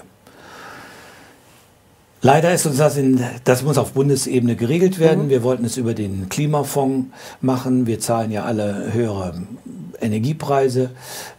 Leider 2.27 2.53
ist 2.53 2.65
uns 2.65 2.75
das 2.75 2.97
in, 2.97 3.23
das 3.45 3.63
muss 3.63 3.77
auf 3.77 3.93
Bundesebene 3.93 4.57
geregelt 4.57 4.99
werden. 4.99 5.27
Mhm. 5.27 5.29
Wir 5.29 5.43
wollten 5.43 5.63
es 5.63 5.77
über 5.77 5.93
den 5.93 6.27
Klimafonds 6.27 7.07
machen. 7.39 7.87
Wir 7.87 8.01
zahlen 8.01 8.31
ja 8.31 8.43
alle 8.43 8.91
höhere 8.91 9.43
Energiepreise. 10.01 10.89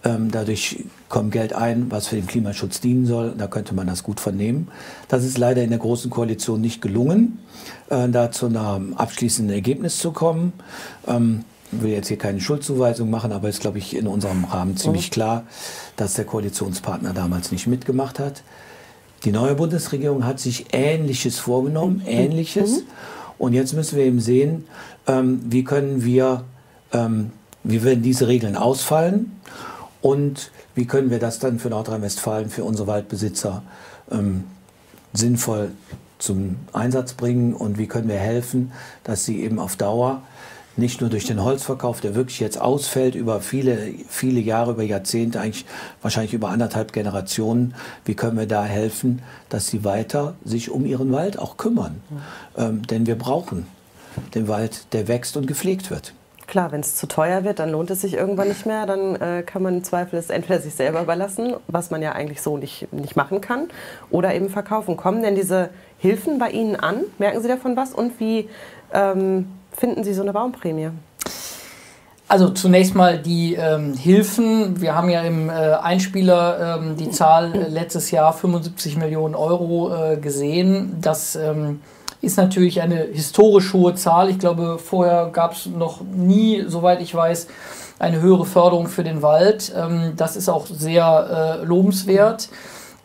Ähm, 0.03 0.31
dadurch 0.31 0.85
kommt 1.11 1.33
Geld 1.33 1.53
ein, 1.53 1.91
was 1.91 2.07
für 2.07 2.17
den 2.17 2.27
Klimaschutz 2.27 2.81
dienen 2.81 3.05
soll. 3.05 3.35
Da 3.37 3.49
könnte 3.49 3.75
man 3.75 3.87
das 3.87 4.03
gut 4.03 4.19
vernehmen. 4.19 4.69
Das 5.09 5.25
ist 5.25 5.37
leider 5.37 5.63
in 5.63 5.69
der 5.69 5.79
Großen 5.79 6.11
Koalition 6.11 6.63
nicht 6.63 6.81
gelungen, 6.81 7.39
äh, 7.91 8.09
da 8.09 8.33
zu 8.33 8.47
einem 8.47 8.95
abschließenden 8.95 9.55
Ergebnis 9.55 9.99
zu 9.99 10.13
kommen. 10.13 10.55
Ähm, 11.07 11.45
ich 11.71 11.83
will 11.83 11.91
jetzt 11.91 12.09
hier 12.09 12.17
keine 12.17 12.41
Schuldzuweisung 12.41 13.11
machen, 13.11 13.33
aber 13.33 13.51
es 13.51 13.57
ist, 13.57 13.61
glaube 13.61 13.77
ich, 13.77 13.95
in 13.95 14.07
unserem 14.07 14.47
Rahmen 14.47 14.79
ziemlich 14.79 15.11
mhm. 15.11 15.13
klar, 15.13 15.43
dass 15.97 16.15
der 16.15 16.25
Koalitionspartner 16.25 17.13
damals 17.13 17.53
nicht 17.53 17.67
mitgemacht 17.67 18.19
hat. 18.19 18.43
Die 19.25 19.33
neue 19.33 19.55
Bundesregierung 19.55 20.25
hat 20.25 20.39
sich 20.41 20.67
Ähnliches 20.73 21.39
vorgenommen, 21.39 22.03
mhm. 22.05 22.11
Ähnliches. 22.11 22.83
Mhm. 22.83 22.87
Und 23.39 23.53
jetzt 23.53 23.73
müssen 23.73 23.97
wir 23.97 24.05
eben 24.05 24.21
sehen, 24.21 24.67
ähm, 25.07 25.41
wie 25.49 25.65
können 25.65 26.05
wir, 26.05 26.45
ähm, 26.93 27.31
wie 27.65 27.83
werden 27.83 28.03
diese 28.03 28.29
Regeln 28.29 28.57
ausfallen 28.57 29.41
und 30.01 30.51
wie 30.75 30.87
können 30.87 31.11
wir 31.11 31.19
das 31.19 31.39
dann 31.39 31.59
für 31.59 31.71
Nordrhein-Westfalen, 31.71 32.51
für 32.51 32.65
unsere 32.65 32.87
Waldbesitzer 32.87 33.63
ähm, 34.11 34.45
sinnvoll 35.13 35.71
zum 36.19 36.57
Einsatz 36.73 37.15
bringen 37.15 37.55
und 37.55 37.79
wie 37.79 37.87
können 37.87 38.09
wir 38.09 38.19
helfen, 38.19 38.73
dass 39.05 39.25
sie 39.25 39.43
eben 39.43 39.59
auf 39.59 39.77
Dauer 39.77 40.23
nicht 40.79 41.01
nur 41.01 41.11
durch 41.11 41.27
den 41.27 41.43
Holzverkauf, 41.43 42.01
der 42.01 42.15
wirklich 42.15 42.41
jetzt 42.41 42.61
ausfällt 42.61 43.15
über 43.15 43.41
viele, 43.41 43.79
viele 44.09 44.41
Jahre, 44.41 44.73
über 44.73 44.83
Jahrzehnte, 44.83 45.41
eigentlich 45.41 45.67
wahrscheinlich 46.03 46.35
über 46.35 46.49
anderthalb 46.49 46.93
Generationen. 46.93 47.75
Wie 48.05 48.15
können 48.15 48.39
wir 48.39 48.47
da 48.47 48.65
helfen, 48.65 49.23
dass 49.49 49.67
sie 49.67 49.85
weiter 49.85 50.35
sich 50.45 50.71
um 50.71 50.87
ihren 50.87 51.13
Wald 51.13 51.39
auch 51.39 51.57
kümmern? 51.57 52.01
Ähm, 52.57 52.87
denn 52.87 53.07
wir 53.07 53.17
brauchen 53.17 53.67
den 54.35 54.49
Wald, 54.49 54.93
der 54.93 55.09
wächst 55.09 55.37
und 55.37 55.47
gepflegt 55.47 55.91
wird. 55.91 56.15
Klar, 56.47 56.73
wenn 56.73 56.81
es 56.81 56.97
zu 56.97 57.07
teuer 57.07 57.45
wird, 57.45 57.59
dann 57.59 57.71
lohnt 57.71 57.91
es 57.91 58.01
sich 58.01 58.15
irgendwann 58.15 58.49
nicht 58.49 58.65
mehr. 58.65 58.87
Dann 58.87 59.17
äh, 59.17 59.43
kann 59.43 59.63
man 59.63 59.75
im 59.75 59.85
Zweifel 59.85 60.19
es 60.19 60.31
entweder 60.31 60.61
sich 60.61 60.75
selber 60.75 61.03
überlassen, 61.03 61.55
was 61.67 61.91
man 61.91 62.01
ja 62.01 62.13
eigentlich 62.13 62.41
so 62.41 62.57
nicht, 62.57 62.91
nicht 62.91 63.17
machen 63.17 63.43
kann, 63.43 63.69
oder 64.11 64.35
eben 64.35 64.49
verkaufen. 64.49 64.97
Kommen 64.97 65.23
denn 65.23 65.35
diese 65.35 65.69
Hilfen 65.99 66.39
bei 66.39 66.51
Ihnen 66.51 66.75
an? 66.75 67.03
Merken 67.19 67.43
Sie 67.43 67.49
davon 67.49 67.77
was? 67.77 67.93
Und 67.93 68.19
wie 68.19 68.49
ähm, 68.95 69.47
finden 69.79 70.05
Sie 70.05 70.13
so 70.13 70.23
eine 70.23 70.33
Baumprämie? 70.33 70.91
Also 72.31 72.51
zunächst 72.51 72.95
mal 72.95 73.19
die 73.19 73.55
ähm, 73.55 73.95
Hilfen. 73.95 74.83
Wir 74.83 74.95
haben 74.95 75.09
ja 75.09 75.23
im 75.23 75.49
äh, 75.49 75.53
Einspieler 75.53 76.79
ähm, 76.79 76.97
die 76.97 77.11
Zahl 77.11 77.55
äh, 77.55 77.69
letztes 77.69 78.11
Jahr 78.11 78.35
75 78.35 78.99
Millionen 78.99 79.35
Euro 79.35 79.95
äh, 79.95 80.17
gesehen. 80.19 80.99
Das 81.01 81.37
ähm, 81.37 81.81
ist 82.21 82.37
natürlich 82.37 82.83
eine 82.83 82.97
historisch 82.97 83.73
hohe 83.73 83.95
Zahl. 83.95 84.29
Ich 84.29 84.39
glaube, 84.39 84.79
vorher 84.79 85.31
gab 85.33 85.53
es 85.53 85.65
noch 85.65 86.03
nie, 86.03 86.65
soweit 86.67 87.01
ich 87.01 87.15
weiß, 87.15 87.47
eine 87.99 88.21
höhere 88.21 88.45
Förderung 88.45 88.89
für 88.89 89.05
den 89.05 89.23
Wald. 89.23 89.73
Ähm, 89.75 90.13
das 90.17 90.37
ist 90.37 90.51
auch 90.51 90.67
sehr 90.67 91.61
äh, 91.63 91.65
lobenswert. 91.65 92.51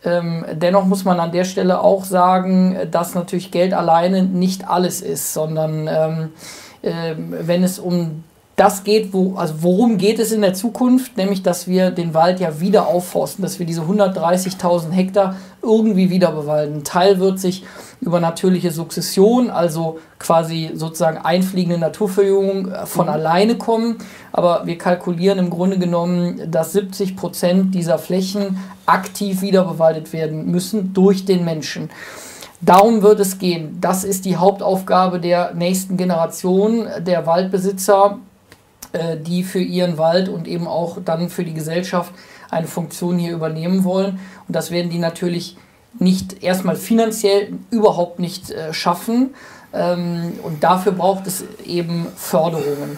Ähm, 0.04 0.44
dennoch 0.52 0.84
muss 0.84 1.06
man 1.06 1.22
an 1.22 1.32
der 1.32 1.46
Stelle 1.46 1.80
auch 1.80 2.04
sagen, 2.04 2.78
dass 2.92 3.16
natürlich 3.16 3.52
Geld 3.52 3.74
alleine 3.74 4.24
nicht 4.24 4.68
alles 4.68 5.02
ist, 5.02 5.34
sondern 5.34 5.88
ähm, 5.88 5.88
äh, 5.88 6.63
wenn 6.84 7.64
es 7.64 7.80
um 7.80 8.24
das 8.56 8.84
geht, 8.84 9.14
wo, 9.14 9.36
also 9.36 9.56
worum 9.62 9.98
geht 9.98 10.20
es 10.20 10.32
in 10.32 10.42
der 10.42 10.54
Zukunft? 10.54 11.18
Nämlich, 11.18 11.42
dass 11.42 11.68
wir 11.68 11.90
den 11.90 12.14
Wald 12.14 12.40
ja 12.40 12.60
wieder 12.60 12.88
aufforsten, 12.88 13.42
dass 13.42 13.58
wir 13.58 13.66
diese 13.66 13.82
130.000 13.82 14.92
Hektar 14.92 15.38
irgendwie 15.64 16.12
wieder 16.12 16.32
bewalden. 16.32 16.78
Ein 16.78 16.84
Teil 16.84 17.20
wird 17.20 17.40
sich 17.40 17.64
über 18.00 18.20
natürliche 18.20 18.70
Sukzession, 18.70 19.50
also 19.50 20.00
quasi 20.20 20.72
sozusagen 20.76 21.18
einfliegende 21.18 21.80
Naturverjüngung 21.80 22.72
äh, 22.72 22.86
von 22.86 23.08
mhm. 23.08 23.14
alleine 23.14 23.58
kommen. 23.58 23.98
Aber 24.32 24.68
wir 24.68 24.78
kalkulieren 24.78 25.40
im 25.40 25.50
Grunde 25.50 25.80
genommen, 25.80 26.52
dass 26.52 26.74
70 26.74 27.16
Prozent 27.16 27.74
dieser 27.74 27.98
Flächen 27.98 28.60
aktiv 28.86 29.42
wieder 29.42 29.64
bewaldet 29.64 30.14
werden 30.14 30.52
müssen 30.52 30.94
durch 30.94 31.26
den 31.26 31.44
Menschen. 31.44 31.90
Darum 32.66 33.02
wird 33.02 33.20
es 33.20 33.40
gehen. 33.40 33.78
Das 33.82 34.06
ist 34.06 34.24
die 34.24 34.38
Hauptaufgabe 34.38 35.20
der 35.20 35.54
nächsten 35.54 35.98
Generation 35.98 36.88
der 37.00 37.26
Waldbesitzer, 37.26 38.20
äh, 38.94 39.18
die 39.18 39.44
für 39.44 39.60
ihren 39.60 39.98
Wald 39.98 40.30
und 40.30 40.48
eben 40.48 40.68
auch 40.68 41.00
dann 41.04 41.30
für 41.30 41.44
die 41.44 41.54
Gesellschaft 41.54 42.14
eine 42.50 42.68
Funktion 42.68 43.18
hier 43.18 43.34
übernehmen 43.34 43.84
wollen. 43.84 44.20
Und 44.48 44.56
das 44.56 44.72
werden 44.72 44.90
die 44.90 45.00
natürlich 45.00 45.58
nicht 46.00 46.42
erstmal 46.42 46.78
finanziell 46.78 47.54
überhaupt 47.70 48.20
nicht 48.20 48.52
äh, 48.52 48.74
schaffen. 48.74 49.34
Ähm, 49.74 50.34
und 50.44 50.64
dafür 50.64 50.94
braucht 50.94 51.28
es 51.28 51.44
eben 51.66 52.08
Förderungen. 52.16 52.98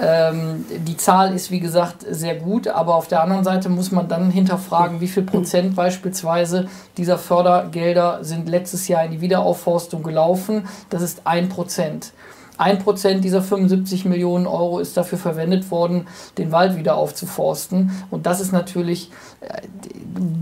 Ähm, 0.00 0.64
die 0.86 0.96
Zahl 0.96 1.34
ist 1.34 1.50
wie 1.50 1.60
gesagt 1.60 2.04
sehr 2.08 2.34
gut, 2.34 2.66
aber 2.66 2.96
auf 2.96 3.06
der 3.06 3.22
anderen 3.22 3.44
Seite 3.44 3.68
muss 3.68 3.92
man 3.92 4.08
dann 4.08 4.30
hinterfragen, 4.30 5.00
wie 5.00 5.06
viel 5.06 5.22
Prozent 5.22 5.76
beispielsweise 5.76 6.66
dieser 6.96 7.16
Fördergelder 7.16 8.18
sind 8.22 8.48
letztes 8.48 8.88
Jahr 8.88 9.04
in 9.04 9.12
die 9.12 9.20
Wiederaufforstung 9.20 10.02
gelaufen. 10.02 10.66
Das 10.90 11.02
ist 11.02 11.22
ein 11.24 11.48
Prozent. 11.48 12.12
Ein 12.56 12.78
Prozent 12.78 13.24
dieser 13.24 13.42
75 13.42 14.04
Millionen 14.04 14.46
Euro 14.46 14.78
ist 14.78 14.96
dafür 14.96 15.18
verwendet 15.18 15.70
worden, 15.72 16.06
den 16.38 16.52
Wald 16.52 16.76
wieder 16.76 16.96
aufzuforsten. 16.96 17.90
Und 18.10 18.26
das 18.26 18.40
ist 18.40 18.52
natürlich 18.52 19.10
äh, 19.40 19.62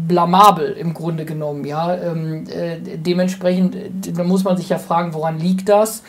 blamabel 0.09 0.73
im 0.73 0.93
Grunde 0.93 1.25
genommen. 1.25 1.65
Ja? 1.65 1.95
Ähm, 1.95 2.45
äh, 2.49 2.79
dementsprechend 2.99 3.77
da 4.17 4.25
muss 4.25 4.45
man 4.45 4.59
sich 4.59 4.69
ja 4.69 4.79
fragen, 4.79 5.15
woran 5.15 5.39
liegt 5.39 5.71
das? 5.71 6.03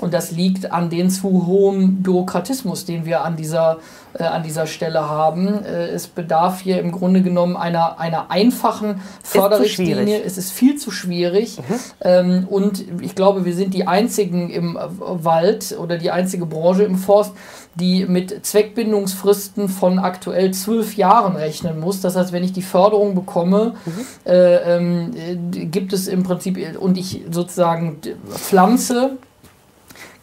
Und 0.00 0.12
das 0.12 0.32
liegt 0.32 0.72
an 0.72 0.90
den 0.90 1.08
zu 1.08 1.46
hohen 1.46 2.02
Bürokratismus, 2.02 2.84
den 2.84 3.04
wir 3.04 3.24
an 3.24 3.36
dieser, 3.36 3.78
äh, 4.14 4.24
an 4.24 4.42
dieser 4.42 4.66
Stelle 4.66 5.08
haben. 5.08 5.64
Äh, 5.64 5.86
es 5.86 6.08
bedarf 6.08 6.60
hier 6.60 6.80
im 6.80 6.90
Grunde 6.90 7.22
genommen 7.22 7.56
einer, 7.56 8.00
einer 8.00 8.30
einfachen 8.30 9.00
Förderrichtlinie. 9.22 10.22
Es 10.22 10.36
ist 10.36 10.50
viel 10.50 10.76
zu 10.76 10.90
schwierig. 10.90 11.58
Mhm. 11.58 11.74
Ähm, 12.00 12.46
und 12.50 12.84
ich 13.00 13.14
glaube, 13.14 13.44
wir 13.44 13.54
sind 13.54 13.72
die 13.72 13.86
einzigen 13.86 14.50
im 14.50 14.78
Wald 14.98 15.76
oder 15.78 15.96
die 15.96 16.10
einzige 16.10 16.46
Branche 16.46 16.82
im 16.82 16.96
Forst, 16.96 17.32
die 17.76 18.04
mit 18.04 18.44
Zweckbindungsfristen 18.44 19.68
von 19.68 19.98
aktuell 19.98 20.52
zwölf 20.52 20.96
Jahren 20.96 21.36
rechnen 21.36 21.78
muss. 21.78 22.00
Das 22.00 22.16
heißt, 22.16 22.32
wenn 22.32 22.44
ich 22.44 22.52
die 22.52 22.62
Förderung 22.62 23.14
bekomme, 23.14 23.74
mhm. 23.84 24.30
äh, 24.30 24.76
ähm, 24.76 25.10
äh, 25.16 25.64
gibt 25.66 25.92
es 25.92 26.08
im 26.08 26.24
Prinzip 26.24 26.58
und 26.80 26.98
ich 26.98 27.22
sozusagen 27.30 27.98
pflanze 28.28 29.18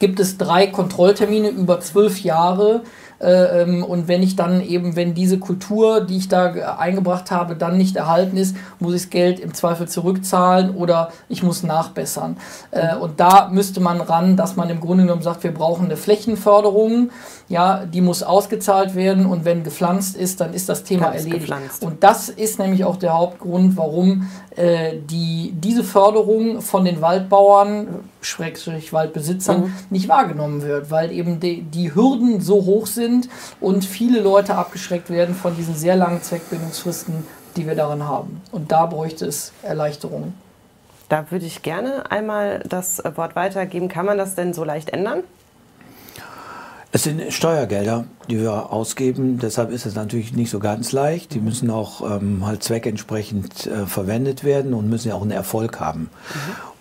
gibt 0.01 0.19
es 0.19 0.37
drei 0.37 0.67
Kontrolltermine 0.67 1.49
über 1.49 1.79
zwölf 1.79 2.21
Jahre. 2.21 2.81
Äh, 3.21 3.61
ähm, 3.61 3.83
und 3.83 4.07
wenn 4.07 4.23
ich 4.23 4.35
dann 4.35 4.61
eben, 4.61 4.95
wenn 4.95 5.13
diese 5.13 5.37
Kultur, 5.37 6.01
die 6.01 6.17
ich 6.17 6.27
da 6.27 6.51
eingebracht 6.79 7.29
habe, 7.29 7.55
dann 7.55 7.77
nicht 7.77 7.95
erhalten 7.95 8.35
ist, 8.35 8.55
muss 8.79 8.95
ich 8.95 9.03
das 9.03 9.09
Geld 9.11 9.39
im 9.39 9.53
Zweifel 9.53 9.87
zurückzahlen 9.87 10.75
oder 10.75 11.11
ich 11.29 11.43
muss 11.43 11.61
nachbessern. 11.61 12.37
Äh, 12.71 12.95
und 12.95 13.19
da 13.19 13.49
müsste 13.51 13.79
man 13.79 14.01
ran, 14.01 14.35
dass 14.37 14.55
man 14.55 14.71
im 14.71 14.79
Grunde 14.79 15.03
genommen 15.03 15.21
sagt, 15.21 15.43
wir 15.43 15.53
brauchen 15.53 15.85
eine 15.85 15.97
Flächenförderung, 15.97 17.11
ja, 17.47 17.85
die 17.85 18.01
muss 18.01 18.23
ausgezahlt 18.23 18.95
werden 18.95 19.27
und 19.27 19.45
wenn 19.45 19.63
gepflanzt 19.63 20.17
ist, 20.17 20.41
dann 20.41 20.55
ist 20.55 20.67
das 20.67 20.83
Thema 20.83 21.11
Ganz 21.11 21.17
erledigt. 21.17 21.41
Gepflanzt. 21.41 21.83
Und 21.83 22.03
das 22.03 22.27
ist 22.27 22.57
nämlich 22.57 22.85
auch 22.85 22.95
der 22.95 23.13
Hauptgrund, 23.13 23.77
warum 23.77 24.31
äh, 24.55 24.93
die, 24.97 25.53
diese 25.55 25.83
Förderung 25.83 26.61
von 26.61 26.85
den 26.85 27.01
Waldbauern, 27.01 28.09
Schrägstrich 28.21 28.93
Waldbesitzern, 28.93 29.61
mhm. 29.61 29.73
nicht 29.89 30.07
wahrgenommen 30.07 30.61
wird, 30.61 30.91
weil 30.91 31.11
eben 31.11 31.39
die, 31.39 31.63
die 31.63 31.93
Hürden 31.93 32.39
so 32.39 32.65
hoch 32.65 32.87
sind 32.87 33.29
und 33.59 33.83
viele 33.83 34.21
Leute 34.21 34.55
abgeschreckt 34.55 35.09
werden 35.09 35.35
von 35.35 35.55
diesen 35.55 35.75
sehr 35.75 35.95
langen 35.95 36.21
Zweckbindungsfristen, 36.21 37.25
die 37.57 37.67
wir 37.67 37.75
daran 37.75 38.07
haben. 38.07 38.41
Und 38.51 38.71
da 38.71 38.85
bräuchte 38.85 39.25
es 39.25 39.51
Erleichterungen. 39.63 40.33
Da 41.09 41.29
würde 41.29 41.45
ich 41.45 41.61
gerne 41.61 42.09
einmal 42.09 42.63
das 42.67 43.03
Wort 43.15 43.35
weitergeben. 43.35 43.89
Kann 43.89 44.05
man 44.05 44.17
das 44.17 44.35
denn 44.35 44.53
so 44.53 44.63
leicht 44.63 44.91
ändern? 44.91 45.23
Es 46.93 47.03
sind 47.03 47.31
Steuergelder, 47.31 48.05
die 48.29 48.39
wir 48.39 48.71
ausgeben. 48.71 49.39
Deshalb 49.39 49.71
ist 49.71 49.85
es 49.85 49.95
natürlich 49.95 50.33
nicht 50.33 50.49
so 50.49 50.59
ganz 50.59 50.91
leicht. 50.91 51.33
Die 51.33 51.39
müssen 51.39 51.69
auch 51.69 52.01
ähm, 52.01 52.45
halt 52.45 52.63
zweckentsprechend 52.63 53.67
äh, 53.67 53.85
verwendet 53.85 54.43
werden 54.43 54.73
und 54.73 54.89
müssen 54.89 55.09
ja 55.09 55.15
auch 55.15 55.21
einen 55.21 55.31
Erfolg 55.31 55.79
haben. 55.79 56.01
Mhm. 56.01 56.09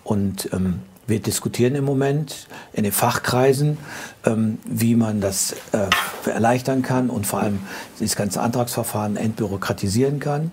Und 0.03 0.49
ähm, 0.53 0.79
wir 1.11 1.19
diskutieren 1.19 1.75
im 1.75 1.83
Moment 1.85 2.47
in 2.73 2.83
den 2.83 2.91
Fachkreisen, 2.91 3.77
ähm, 4.25 4.57
wie 4.65 4.95
man 4.95 5.21
das 5.21 5.55
äh, 5.73 6.29
erleichtern 6.29 6.81
kann 6.81 7.11
und 7.11 7.27
vor 7.27 7.41
allem 7.41 7.59
das 7.99 8.15
ganze 8.15 8.41
Antragsverfahren 8.41 9.17
entbürokratisieren 9.17 10.19
kann. 10.19 10.51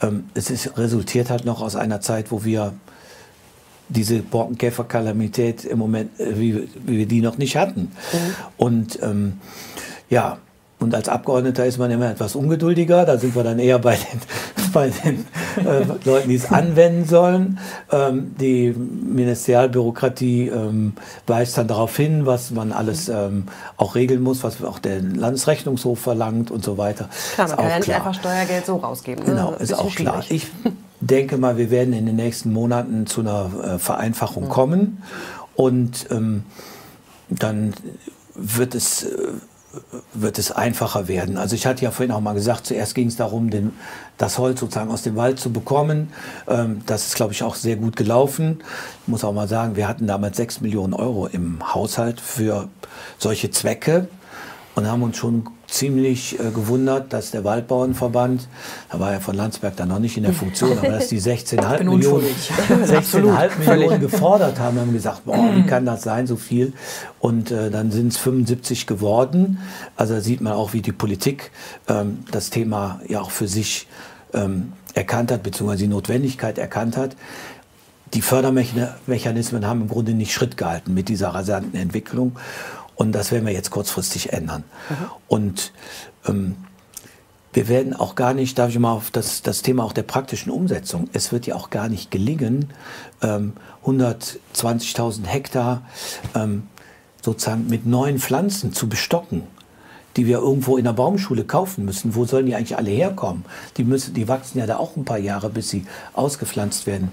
Ähm, 0.00 0.30
es 0.32 0.48
ist, 0.48 0.78
resultiert 0.78 1.28
halt 1.28 1.44
noch 1.44 1.60
aus 1.60 1.76
einer 1.76 2.00
Zeit, 2.00 2.30
wo 2.30 2.44
wir 2.44 2.72
diese 3.90 4.20
Borkenkäferkalamität 4.20 5.64
im 5.64 5.78
Moment, 5.78 6.18
äh, 6.20 6.38
wie, 6.38 6.68
wie, 6.86 6.98
wir 6.98 7.06
die 7.06 7.20
noch 7.20 7.36
nicht 7.36 7.56
hatten. 7.56 7.80
Mhm. 7.80 8.34
Und 8.56 9.02
ähm, 9.02 9.40
ja, 10.08 10.38
und 10.80 10.94
als 10.94 11.08
Abgeordneter 11.08 11.66
ist 11.66 11.78
man 11.78 11.90
immer 11.90 12.10
etwas 12.10 12.36
ungeduldiger. 12.36 13.04
Da 13.04 13.18
sind 13.18 13.34
wir 13.34 13.42
dann 13.42 13.58
eher 13.58 13.78
bei 13.78 13.96
den, 13.96 14.20
bei 14.72 14.90
den 14.90 15.26
äh, 15.64 15.84
Leuten, 16.04 16.28
die 16.28 16.36
es 16.36 16.50
anwenden 16.50 17.04
sollen. 17.06 17.58
Ähm, 17.90 18.34
die 18.40 18.70
Ministerialbürokratie 18.70 20.48
ähm, 20.48 20.92
weist 21.26 21.58
dann 21.58 21.66
darauf 21.66 21.96
hin, 21.96 22.26
was 22.26 22.52
man 22.52 22.72
alles 22.72 23.08
ähm, 23.08 23.44
auch 23.76 23.96
regeln 23.96 24.22
muss, 24.22 24.44
was 24.44 24.62
auch 24.62 24.78
der 24.78 25.02
Landesrechnungshof 25.02 25.98
verlangt 25.98 26.50
und 26.50 26.64
so 26.64 26.78
weiter. 26.78 27.08
Klar, 27.34 27.48
man 27.48 27.56
kann 27.56 27.68
ja 27.70 27.78
nicht 27.78 27.94
einfach 27.94 28.14
Steuergeld 28.14 28.66
so 28.66 28.76
rausgeben. 28.76 29.24
Ne? 29.24 29.30
Genau, 29.32 29.54
ist 29.54 29.72
auch 29.72 29.94
klar. 29.94 30.22
Ich 30.28 30.46
denke 31.00 31.38
mal, 31.38 31.56
wir 31.56 31.70
werden 31.70 31.92
in 31.92 32.06
den 32.06 32.16
nächsten 32.16 32.52
Monaten 32.52 33.06
zu 33.06 33.20
einer 33.20 33.50
äh, 33.62 33.78
Vereinfachung 33.78 34.44
mhm. 34.44 34.48
kommen 34.48 35.02
und 35.54 36.06
ähm, 36.10 36.44
dann 37.28 37.74
wird 38.34 38.74
es, 38.74 39.04
äh, 39.04 39.28
wird 40.14 40.38
es 40.38 40.52
einfacher 40.52 41.08
werden. 41.08 41.36
Also 41.36 41.54
ich 41.54 41.66
hatte 41.66 41.84
ja 41.84 41.90
vorhin 41.90 42.12
auch 42.12 42.20
mal 42.20 42.34
gesagt, 42.34 42.66
zuerst 42.66 42.94
ging 42.94 43.08
es 43.08 43.16
darum, 43.16 43.50
den, 43.50 43.72
das 44.16 44.38
Holz 44.38 44.60
sozusagen 44.60 44.90
aus 44.90 45.02
dem 45.02 45.16
Wald 45.16 45.38
zu 45.38 45.52
bekommen. 45.52 46.12
Ähm, 46.46 46.82
das 46.86 47.06
ist, 47.06 47.16
glaube 47.16 47.32
ich, 47.32 47.42
auch 47.42 47.54
sehr 47.54 47.76
gut 47.76 47.96
gelaufen. 47.96 48.62
Ich 49.02 49.08
muss 49.08 49.24
auch 49.24 49.32
mal 49.32 49.48
sagen, 49.48 49.76
wir 49.76 49.88
hatten 49.88 50.06
damals 50.06 50.36
6 50.36 50.60
Millionen 50.60 50.94
Euro 50.94 51.26
im 51.26 51.74
Haushalt 51.74 52.20
für 52.20 52.68
solche 53.18 53.50
Zwecke 53.50 54.08
und 54.78 54.86
haben 54.86 55.02
uns 55.02 55.16
schon 55.16 55.44
ziemlich 55.66 56.38
äh, 56.38 56.50
gewundert, 56.50 57.12
dass 57.12 57.32
der 57.32 57.42
Waldbauernverband, 57.42 58.46
da 58.90 59.00
war 59.00 59.12
ja 59.12 59.18
von 59.18 59.34
Landsberg 59.34 59.76
dann 59.76 59.88
noch 59.88 59.98
nicht 59.98 60.16
in 60.16 60.22
der 60.22 60.32
Funktion, 60.32 60.78
aber 60.78 60.88
dass 60.88 61.08
die 61.08 61.20
16,5 61.20 61.82
Millionen, 61.82 62.26
16,5 62.26 63.58
Millionen 63.68 64.00
gefordert 64.00 64.60
haben, 64.60 64.78
haben 64.78 64.92
gesagt, 64.92 65.24
boah, 65.24 65.50
wie 65.54 65.64
kann 65.66 65.84
das 65.84 66.02
sein, 66.02 66.28
so 66.28 66.36
viel? 66.36 66.74
Und 67.18 67.50
äh, 67.50 67.70
dann 67.70 67.90
sind 67.90 68.12
es 68.12 68.18
75 68.18 68.86
geworden. 68.86 69.58
Also 69.96 70.14
da 70.14 70.20
sieht 70.20 70.40
man 70.40 70.52
auch, 70.52 70.74
wie 70.74 70.80
die 70.80 70.92
Politik 70.92 71.50
ähm, 71.88 72.20
das 72.30 72.50
Thema 72.50 73.00
ja 73.08 73.20
auch 73.20 73.32
für 73.32 73.48
sich 73.48 73.88
ähm, 74.32 74.74
erkannt 74.94 75.32
hat, 75.32 75.42
beziehungsweise 75.42 75.82
die 75.82 75.88
Notwendigkeit 75.88 76.56
erkannt 76.56 76.96
hat. 76.96 77.16
Die 78.14 78.22
Fördermechanismen 78.22 79.66
haben 79.66 79.82
im 79.82 79.88
Grunde 79.88 80.14
nicht 80.14 80.32
Schritt 80.32 80.56
gehalten 80.56 80.94
mit 80.94 81.08
dieser 81.08 81.30
rasanten 81.30 81.78
Entwicklung. 81.78 82.36
Und 82.98 83.12
das 83.12 83.30
werden 83.30 83.46
wir 83.46 83.52
jetzt 83.52 83.70
kurzfristig 83.70 84.32
ändern. 84.32 84.64
Mhm. 84.90 84.94
Und 85.28 85.72
ähm, 86.26 86.56
wir 87.52 87.68
werden 87.68 87.94
auch 87.94 88.16
gar 88.16 88.34
nicht, 88.34 88.58
darf 88.58 88.70
ich 88.70 88.78
mal 88.78 88.90
auf 88.90 89.12
das, 89.12 89.40
das 89.42 89.62
Thema 89.62 89.84
auch 89.84 89.92
der 89.92 90.02
praktischen 90.02 90.50
Umsetzung, 90.50 91.08
es 91.12 91.30
wird 91.30 91.46
ja 91.46 91.54
auch 91.54 91.70
gar 91.70 91.88
nicht 91.88 92.10
gelingen, 92.10 92.70
ähm, 93.22 93.52
120.000 93.86 95.26
Hektar 95.26 95.82
ähm, 96.34 96.64
sozusagen 97.22 97.68
mit 97.68 97.86
neuen 97.86 98.18
Pflanzen 98.18 98.72
zu 98.72 98.88
bestocken 98.88 99.44
die 100.16 100.26
wir 100.26 100.38
irgendwo 100.38 100.76
in 100.76 100.84
der 100.84 100.94
Baumschule 100.94 101.44
kaufen 101.44 101.84
müssen. 101.84 102.16
Wo 102.16 102.24
sollen 102.24 102.46
die 102.46 102.56
eigentlich 102.56 102.76
alle 102.76 102.90
herkommen? 102.90 103.44
Die, 103.76 103.84
müssen, 103.84 104.14
die 104.14 104.26
wachsen 104.26 104.58
ja 104.58 104.66
da 104.66 104.78
auch 104.78 104.96
ein 104.96 105.04
paar 105.04 105.18
Jahre, 105.18 105.48
bis 105.48 105.70
sie 105.70 105.86
ausgepflanzt 106.12 106.88
werden. 106.88 107.10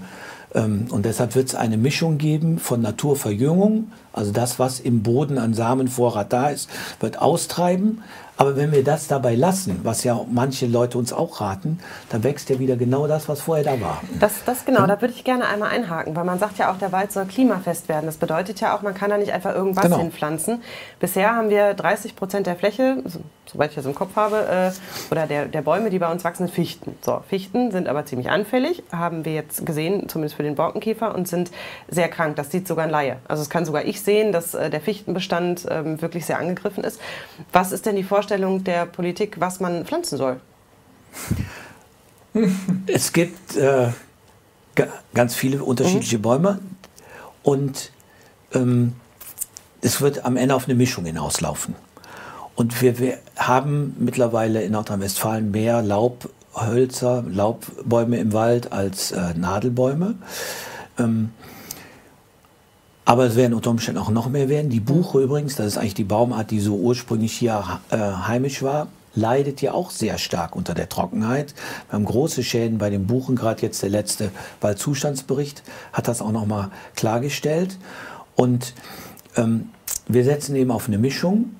Ähm, 0.56 0.88
und 0.90 1.06
deshalb 1.06 1.36
wird 1.36 1.50
es 1.50 1.56
eine 1.56 1.78
Mischung 1.78 2.18
geben 2.18 2.58
von 2.58 2.82
Naturverjüngung, 2.82 3.92
also 4.14 4.32
das, 4.32 4.58
was 4.58 4.80
im 4.80 5.04
Boden 5.04 5.38
an 5.38 5.54
Samenvorrat 5.54 6.32
da 6.32 6.50
ist, 6.50 6.70
wird 7.00 7.20
austreiben. 7.20 8.02
Aber 8.38 8.58
wenn 8.58 8.72
wir 8.72 8.84
das 8.84 9.08
dabei 9.08 9.36
lassen, 9.36 9.80
was 9.84 10.04
ja 10.04 10.20
manche 10.30 10.66
Leute 10.68 10.98
uns 10.98 11.14
auch 11.14 11.40
raten, 11.40 11.80
dann 12.10 12.24
wächst 12.24 12.50
ja 12.50 12.60
wieder 12.60 12.76
genau 12.76 13.08
das, 13.08 13.30
was 13.30 13.42
vorher 13.42 13.64
da 13.64 13.80
war. 13.80 14.02
Das, 14.20 14.44
das 14.46 14.66
genau, 14.66 14.82
ja? 14.82 14.88
da 14.88 15.02
würde 15.02 15.14
ich 15.14 15.24
gerne 15.24 15.48
einmal 15.48 15.70
einhaken, 15.70 16.16
weil 16.16 16.26
man 16.26 16.38
sagt 16.38 16.58
ja 16.58 16.72
auch, 16.72 16.78
der 16.78 16.92
Wald 16.92 17.14
soll 17.14 17.26
klimafest 17.26 17.88
werden. 17.88 18.06
Das 18.06 18.18
bedeutet 18.18 18.60
ja 18.60 18.76
auch, 18.76 18.82
man 18.82 18.94
kann 18.94 19.10
da 19.10 19.18
nicht 19.18 19.32
einfach 19.32 19.56
irgendwas 19.56 19.86
genau. 19.86 20.00
hinpflanzen. 20.00 20.62
Bisher 21.00 21.34
haben 21.34 21.50
wir 21.50 21.74
30 21.74 22.16
Prozent 22.18 22.48
der 22.48 22.58
Fläche, 22.58 22.98
soweit 23.46 23.70
ich 23.70 23.76
das 23.76 23.86
im 23.86 23.96
Kopf 23.96 24.16
habe, 24.18 24.48
äh, 24.48 25.12
oder 25.12 25.28
der, 25.28 25.46
der 25.46 25.62
Bäume, 25.62 25.90
die 25.90 26.00
bei 26.00 26.12
uns 26.12 26.26
wachsen, 26.26 26.48
sind 26.48 26.54
Fichten. 26.54 26.98
So, 27.02 27.22
Fichten 27.30 27.72
sind 27.72 27.88
aber 27.88 28.06
ziemlich 28.06 28.30
anfällig, 28.30 28.84
haben 28.92 29.24
wir 29.24 29.34
jetzt 29.34 29.66
gesehen, 29.66 30.10
zumindest 30.10 30.36
für 30.36 30.44
den 30.44 30.56
Borkenkäfer, 30.56 31.16
und 31.16 31.28
sind 31.28 31.52
sehr 31.88 32.10
krank. 32.10 32.36
Das 32.36 32.52
sieht 32.52 32.68
sogar 32.68 32.86
ein 32.86 32.92
Laie. 32.92 33.18
Also 33.30 33.42
es 33.42 33.50
kann 33.50 33.64
sogar 33.64 33.86
ich 33.86 34.02
sehen, 34.02 34.34
dass 34.34 34.54
äh, 34.56 34.70
der 34.70 34.82
Fichtenbestand 34.82 35.66
ähm, 35.70 36.02
wirklich 36.02 36.26
sehr 36.26 36.38
angegriffen 36.38 36.84
ist. 36.84 37.00
Was 37.54 37.72
ist 37.72 37.86
denn 37.86 37.96
die 37.96 38.04
Vorstellung 38.04 38.25
der 38.28 38.86
Politik, 38.86 39.40
was 39.40 39.60
man 39.60 39.86
pflanzen 39.86 40.18
soll? 40.18 40.40
Es 42.88 43.14
gibt 43.14 43.56
äh, 43.56 43.88
ganz 45.14 45.36
viele 45.36 45.64
unterschiedliche 45.64 46.18
mhm. 46.18 46.22
Bäume. 46.22 46.60
Und 47.44 47.92
ähm, 48.54 48.94
es 49.82 50.02
wird 50.02 50.26
am 50.26 50.36
Ende 50.36 50.56
auf 50.56 50.66
eine 50.66 50.76
Mischung 50.76 51.06
hinauslaufen. 51.06 51.76
Und 52.56 52.82
wir, 52.82 53.00
wir 53.00 53.20
haben 53.36 53.96
mittlerweile 54.00 54.64
in 54.64 54.72
Nordrhein-Westfalen 54.72 55.52
mehr 55.52 55.82
Laubhölzer, 55.82 57.24
Laubbäume 57.28 58.18
im 58.18 58.34
Wald 58.34 58.72
als 58.72 59.12
äh, 59.12 59.34
Nadelbäume. 59.36 60.16
Ähm, 60.98 61.32
aber 63.06 63.26
es 63.26 63.36
werden 63.36 63.54
unter 63.54 63.70
Umständen 63.70 64.02
auch 64.02 64.10
noch 64.10 64.30
mehr 64.30 64.50
werden. 64.50 64.70
Die 64.70 64.80
Buche 64.80 65.22
übrigens, 65.22 65.56
das 65.56 65.68
ist 65.68 65.78
eigentlich 65.78 65.94
die 65.94 66.04
Baumart, 66.04 66.52
die 66.52 66.60
so 66.60 66.76
ursprünglich 66.76 67.34
hier 67.34 67.80
äh, 67.92 67.98
heimisch 67.98 68.64
war, 68.64 68.88
leidet 69.14 69.62
ja 69.62 69.74
auch 69.74 69.92
sehr 69.92 70.18
stark 70.18 70.56
unter 70.56 70.74
der 70.74 70.90
Trockenheit. 70.90 71.54
Wir 71.88 71.94
haben 71.94 72.06
große 72.06 72.44
Schäden 72.44 72.80
bei 72.80 72.90
den 72.90 73.08
Buchen, 73.08 73.36
gerade 73.36 73.62
jetzt 73.62 73.82
der 73.82 73.90
letzte 73.90 74.32
Waldzustandsbericht 74.60 75.64
hat 75.94 76.08
das 76.08 76.22
auch 76.22 76.32
nochmal 76.32 76.70
klargestellt. 76.96 77.78
Und 78.36 78.74
ähm, 79.38 79.70
wir 80.08 80.24
setzen 80.24 80.56
eben 80.56 80.72
auf 80.72 80.88
eine 80.88 80.98
Mischung 80.98 81.52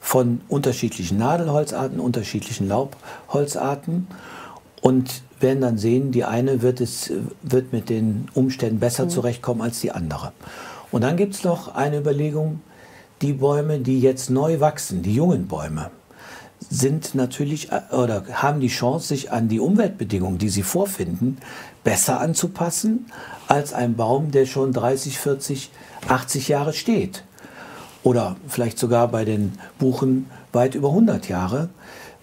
von 0.00 0.40
unterschiedlichen 0.48 1.18
Nadelholzarten, 1.18 2.00
unterschiedlichen 2.00 2.68
Laubholzarten 2.68 4.06
und 4.80 5.22
werden 5.40 5.60
dann 5.60 5.78
sehen, 5.78 6.12
die 6.12 6.24
eine 6.24 6.62
wird, 6.62 6.80
es, 6.80 7.10
wird 7.42 7.72
mit 7.72 7.88
den 7.88 8.28
Umständen 8.34 8.80
besser 8.80 9.06
mhm. 9.06 9.10
zurechtkommen 9.10 9.60
als 9.60 9.80
die 9.80 9.92
andere. 9.92 10.32
Und 10.94 11.00
dann 11.00 11.16
gibt 11.16 11.34
es 11.34 11.42
noch 11.42 11.74
eine 11.74 11.98
Überlegung, 11.98 12.60
die 13.20 13.32
Bäume, 13.32 13.80
die 13.80 14.00
jetzt 14.00 14.30
neu 14.30 14.60
wachsen, 14.60 15.02
die 15.02 15.12
jungen 15.12 15.48
Bäume, 15.48 15.90
sind 16.70 17.16
natürlich 17.16 17.72
äh, 17.72 17.92
oder 17.92 18.22
haben 18.34 18.60
die 18.60 18.68
Chance, 18.68 19.08
sich 19.08 19.32
an 19.32 19.48
die 19.48 19.58
Umweltbedingungen, 19.58 20.38
die 20.38 20.50
sie 20.50 20.62
vorfinden, 20.62 21.38
besser 21.82 22.20
anzupassen 22.20 23.06
als 23.48 23.72
ein 23.72 23.96
Baum, 23.96 24.30
der 24.30 24.46
schon 24.46 24.72
30, 24.72 25.18
40, 25.18 25.70
80 26.06 26.46
Jahre 26.46 26.72
steht. 26.72 27.24
Oder 28.04 28.36
vielleicht 28.46 28.78
sogar 28.78 29.08
bei 29.08 29.24
den 29.24 29.54
Buchen 29.80 30.30
weit 30.52 30.76
über 30.76 30.90
100 30.90 31.28
Jahre. 31.28 31.70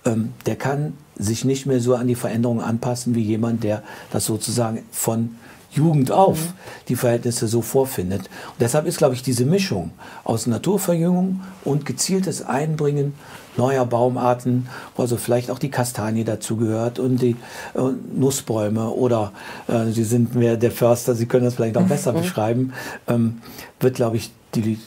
Ähm, 0.06 0.32
der 0.46 0.56
kann 0.56 0.94
sich 1.18 1.44
nicht 1.44 1.66
mehr 1.66 1.82
so 1.82 1.96
an 1.96 2.08
die 2.08 2.16
Veränderungen 2.16 2.62
anpassen 2.62 3.16
wie 3.16 3.24
jemand, 3.24 3.66
der 3.66 3.84
das 4.14 4.24
sozusagen 4.24 4.84
von 4.92 5.36
Jugend 5.72 6.12
auf 6.12 6.40
mhm. 6.40 6.54
die 6.90 6.96
Verhältnisse 6.96 7.48
so 7.48 7.62
vorfindet. 7.62 8.22
Und 8.22 8.62
deshalb 8.62 8.86
ist, 8.86 8.98
glaube 8.98 9.16
ich, 9.16 9.24
diese 9.24 9.46
Mischung 9.46 9.92
aus 10.24 10.48
Naturverjüngung 10.48 11.42
und 11.64 11.86
gezieltes 11.86 12.46
Einbringen 12.46 13.14
neuer 13.58 13.86
Baumarten, 13.86 14.68
wo 14.96 15.02
also 15.02 15.18
vielleicht 15.18 15.52
auch 15.52 15.60
die 15.60 15.72
Kastanie 15.72 16.24
dazugehört 16.24 17.00
und 17.00 17.22
die 17.22 17.36
äh, 17.74 17.82
Nussbäume 18.14 18.90
oder 18.90 19.34
äh, 19.68 19.92
Sie 19.92 20.04
sind 20.04 20.36
mehr 20.36 20.58
der 20.58 20.72
Förster, 20.72 21.16
Sie 21.16 21.26
können 21.26 21.46
das 21.46 21.56
vielleicht 21.56 21.78
auch 21.78 21.84
besser 21.84 22.14
mhm. 22.14 22.22
beschreiben, 22.22 22.74
ähm, 23.08 23.42
wird, 23.80 23.96
glaube 23.96 24.18
ich, 24.18 24.32
die, 24.56 24.80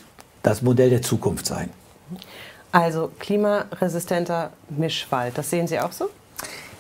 das 0.43 0.63
Modell 0.63 0.91
der 0.91 1.03
Zukunft 1.03 1.47
sein. 1.47 1.71
Also 2.73 3.11
klimaresistenter 3.19 4.51
Mischwald, 4.71 5.39
das 5.39 5.51
sehen 5.51 5.67
Sie 5.67 5.79
auch 5.79 5.93
so? 5.93 6.09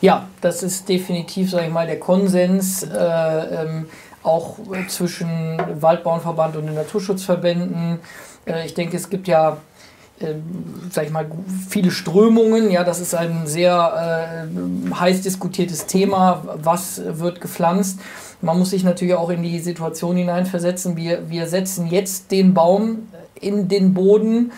Ja, 0.05 0.29
das 0.43 0.63
ist 0.63 0.87
definitiv, 0.91 1.51
sage 1.51 1.69
ich 1.69 1.73
mal, 1.73 1.87
der 1.87 1.99
Konsens 1.99 2.83
äh, 2.83 2.95
ähm, 2.95 3.87
auch 4.23 4.59
zwischen 4.87 5.57
Waldbauernverband 5.81 6.57
und 6.57 6.67
den 6.67 6.75
Naturschutzverbänden. 6.75 8.01
Äh, 8.45 8.67
ich 8.67 8.75
denke, 8.75 8.99
es 8.99 9.09
gibt 9.09 9.29
ja 9.29 9.57
äh, 10.21 10.35
sag 10.91 11.07
ich 11.07 11.11
mal, 11.11 11.25
viele 11.71 11.91
Strömungen. 11.91 12.71
Ja, 12.71 12.85
das 12.85 13.01
ist 13.01 13.15
ein 13.15 13.47
sehr 13.47 14.47
äh, 14.47 14.95
heiß 14.95 15.23
diskutiertes 15.23 15.87
Thema. 15.87 16.59
Was 16.63 17.01
wird 17.03 17.41
gepflanzt? 17.41 17.99
Man 18.43 18.59
muss 18.59 18.71
sich 18.71 18.85
natürlich 18.85 19.15
auch 19.15 19.31
in 19.31 19.43
die 19.43 19.59
Situation 19.59 20.17
hineinversetzen. 20.17 20.99
Wir, 20.99 21.31
wir 21.31 21.47
setzen 21.47 21.87
jetzt 21.87 22.31
den 22.31 22.53
Baum 22.53 23.09
in 23.41 23.69
den 23.69 23.95
Boden, 23.95 24.53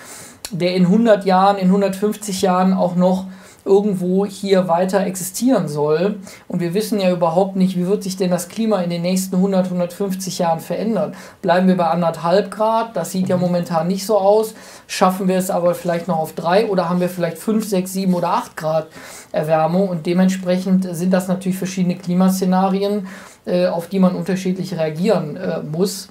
der 0.51 0.75
in 0.75 0.87
100 0.87 1.25
Jahren, 1.25 1.57
in 1.57 1.69
150 1.69 2.43
Jahren 2.43 2.73
auch 2.73 2.97
noch 2.97 3.27
irgendwo 3.67 4.25
hier 4.25 4.69
weiter 4.69 5.05
existieren 5.05 5.69
soll. 5.69 6.21
Und 6.49 6.61
wir 6.61 6.73
wissen 6.73 7.01
ja 7.01 7.11
überhaupt 7.11 7.57
nicht, 7.57 7.77
wie 7.77 7.87
wird 7.87 8.03
sich 8.03 8.17
denn 8.17 8.31
das 8.31 8.49
Klima 8.49 8.81
in 8.81 8.91
den 8.91 9.03
nächsten 9.03 9.37
100, 9.37 9.67
150 9.67 10.39
Jahren 10.39 10.61
verändern. 10.61 11.15
Bleiben 11.43 11.67
wir 11.67 11.77
bei 11.77 11.89
anderthalb 11.89 12.51
Grad, 12.51 12.97
das 12.97 13.11
sieht 13.11 13.29
ja 13.29 13.37
momentan 13.37 13.89
nicht 13.89 14.07
so 14.07 14.17
aus. 14.19 14.55
Schaffen 14.87 15.29
wir 15.29 15.37
es 15.37 15.51
aber 15.51 15.75
vielleicht 15.75 16.09
noch 16.09 16.19
auf 16.19 16.35
drei 16.35 16.67
oder 16.67 16.89
haben 16.89 17.01
wir 17.01 17.09
vielleicht 17.09 17.39
fünf, 17.39 17.69
sechs, 17.69 17.93
sieben 17.93 18.15
oder 18.15 18.29
acht 18.29 18.57
Grad 18.57 18.87
Erwärmung 19.33 19.89
und 19.89 20.07
dementsprechend 20.07 20.87
sind 20.97 21.13
das 21.13 21.29
natürlich 21.29 21.59
verschiedene 21.59 21.97
Klimaszenarien, 21.97 23.09
äh, 23.45 23.67
auf 23.67 23.89
die 23.89 23.99
man 23.99 24.15
unterschiedlich 24.15 24.79
reagieren 24.79 25.37
äh, 25.37 25.61
muss. 25.63 26.09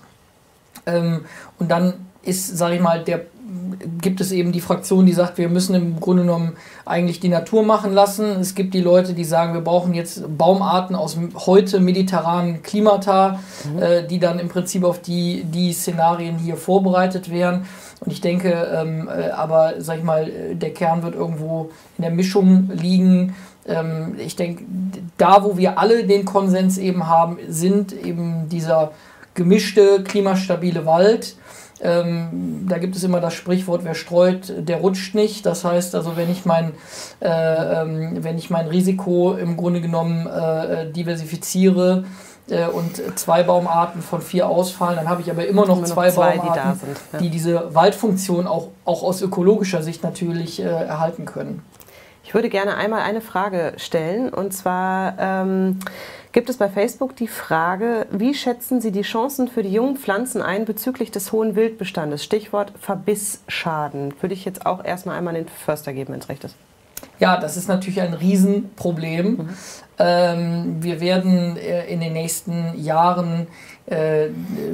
Ähm, 0.86 1.26
und 1.58 1.72
dann 1.72 1.94
ist, 2.24 2.58
sage 2.58 2.76
ich 2.76 2.82
mal, 2.82 3.04
der 3.04 3.22
gibt 4.02 4.22
es 4.22 4.32
eben 4.32 4.52
die 4.52 4.62
Fraktion, 4.62 5.06
die 5.06 5.14
sagt, 5.14 5.38
wir 5.38 5.50
müssen 5.50 5.76
im 5.76 6.00
Grunde 6.00 6.24
genommen 6.24 6.54
eigentlich 6.86 7.20
die 7.20 7.30
Natur 7.30 7.64
machen 7.64 7.94
lassen. 7.94 8.26
Es 8.40 8.56
gibt 8.56 8.74
die 8.74 8.82
Leute, 8.82 9.14
die 9.14 9.24
sagen, 9.24 9.54
wir 9.54 9.62
brauchen 9.62 9.94
jetzt 9.94 10.24
Baumarten 10.38 10.96
aus 10.96 11.18
heute 11.46 11.80
mediterranen 11.80 12.64
Klimata, 12.64 13.40
mhm. 13.64 13.82
äh, 13.82 14.08
die 14.08 14.20
dann 14.20 14.40
im 14.40 14.50
Prinzip 14.50 14.84
auf 14.84 15.02
die, 15.02 15.44
die 15.44 15.74
Szenarien 15.74 16.38
hier 16.38 16.58
vorbereitet 16.58 17.32
wären. 17.32 17.66
Und 18.00 18.12
ich 18.12 18.22
denke, 18.22 18.52
ähm, 18.52 19.10
äh, 19.10 19.30
aber 19.30 19.76
sag 19.80 19.98
ich 19.98 20.04
mal, 20.04 20.32
der 20.54 20.74
Kern 20.74 21.04
wird 21.04 21.16
irgendwo 21.16 21.70
in 21.98 22.04
der 22.04 22.12
Mischung 22.12 22.70
liegen. 22.74 23.36
Ähm, 23.68 24.16
ich 24.18 24.36
denke, 24.36 24.64
da, 25.18 25.44
wo 25.44 25.58
wir 25.58 25.80
alle 25.80 26.06
den 26.06 26.26
Konsens 26.26 26.78
eben 26.78 27.08
haben, 27.08 27.38
sind 27.48 27.94
eben 27.94 28.50
dieser 28.50 28.92
gemischte, 29.34 30.04
klimastabile 30.04 30.86
Wald 30.86 31.36
ähm, 31.82 32.66
da 32.70 32.78
gibt 32.78 32.96
es 32.96 33.04
immer 33.04 33.20
das 33.20 33.34
Sprichwort, 33.34 33.84
wer 33.84 33.96
streut, 33.96 34.54
der 34.58 34.78
rutscht 34.78 35.14
nicht. 35.14 35.46
Das 35.46 35.66
heißt 35.66 35.96
also, 35.96 36.16
wenn 36.16 36.32
ich 36.32 36.46
mein, 36.46 36.74
äh, 37.20 37.28
ähm, 37.82 38.24
wenn 38.24 38.38
ich 38.38 38.50
mein 38.50 38.68
Risiko 38.68 39.34
im 39.34 39.58
Grunde 39.58 39.82
genommen 39.82 40.28
äh, 40.28 40.92
diversifiziere, 40.92 42.06
äh, 42.48 42.68
und 42.68 43.02
zwei 43.18 43.42
Baumarten 43.44 44.02
von 44.02 44.22
vier 44.22 44.48
ausfallen, 44.48 44.98
dann 44.98 45.10
habe 45.10 45.22
ich 45.22 45.32
aber 45.32 45.48
immer 45.48 45.66
noch, 45.66 45.78
immer 45.78 45.88
zwei, 45.88 46.12
zwei, 46.12 46.38
Baumarten, 46.38 46.74
die, 46.74 46.86
sind, 46.86 46.98
ja. 47.14 47.20
die, 47.20 47.30
diese 47.30 47.74
Waldfunktion 47.76 48.46
auch, 48.46 48.70
auch 48.86 49.02
aus 49.02 49.22
ökologischer 49.22 49.82
Sicht 49.82 50.04
natürlich 50.04 50.62
äh, 50.62 50.66
erhalten 50.66 51.26
können. 51.26 51.64
Ich 52.24 52.34
würde 52.34 52.50
gerne 52.50 52.76
einmal 52.76 53.02
eine 53.02 53.22
Frage 53.22 53.74
stellen 53.78 54.30
und 54.30 54.52
zwar 54.52 55.16
ähm, 55.20 55.80
gibt 56.36 56.50
es 56.50 56.58
bei 56.58 56.68
Facebook 56.68 57.16
die 57.16 57.30
Frage, 57.30 58.08
wie 58.12 58.34
schätzen 58.34 58.82
Sie 58.82 58.92
die 58.92 59.04
Chancen 59.04 59.48
für 59.48 59.64
die 59.64 59.72
jungen 59.72 59.96
Pflanzen 59.96 60.42
ein 60.42 60.66
bezüglich 60.66 61.10
des 61.10 61.32
hohen 61.32 61.56
Wildbestandes? 61.56 62.26
Stichwort 62.26 62.74
Verbissschaden. 62.78 64.14
Würde 64.20 64.34
ich 64.34 64.44
jetzt 64.44 64.66
auch 64.66 64.84
erstmal 64.84 65.18
einmal 65.18 65.36
den 65.36 65.48
Förster 65.48 65.94
geben, 65.94 66.12
wenn 66.12 66.20
es 66.20 66.28
recht 66.28 66.44
ist. 66.44 66.58
Ja, 67.20 67.38
das 67.40 67.56
ist 67.56 67.70
natürlich 67.70 68.02
ein 68.02 68.14
Riesenproblem. 68.14 69.28
Mhm. 69.28 69.50
Ähm, 69.98 70.84
wir 70.84 71.00
werden 71.00 71.56
äh, 71.56 71.86
in 71.86 72.02
den 72.02 72.12
nächsten 72.12 72.78
Jahren 72.84 73.48
äh, 73.88 74.28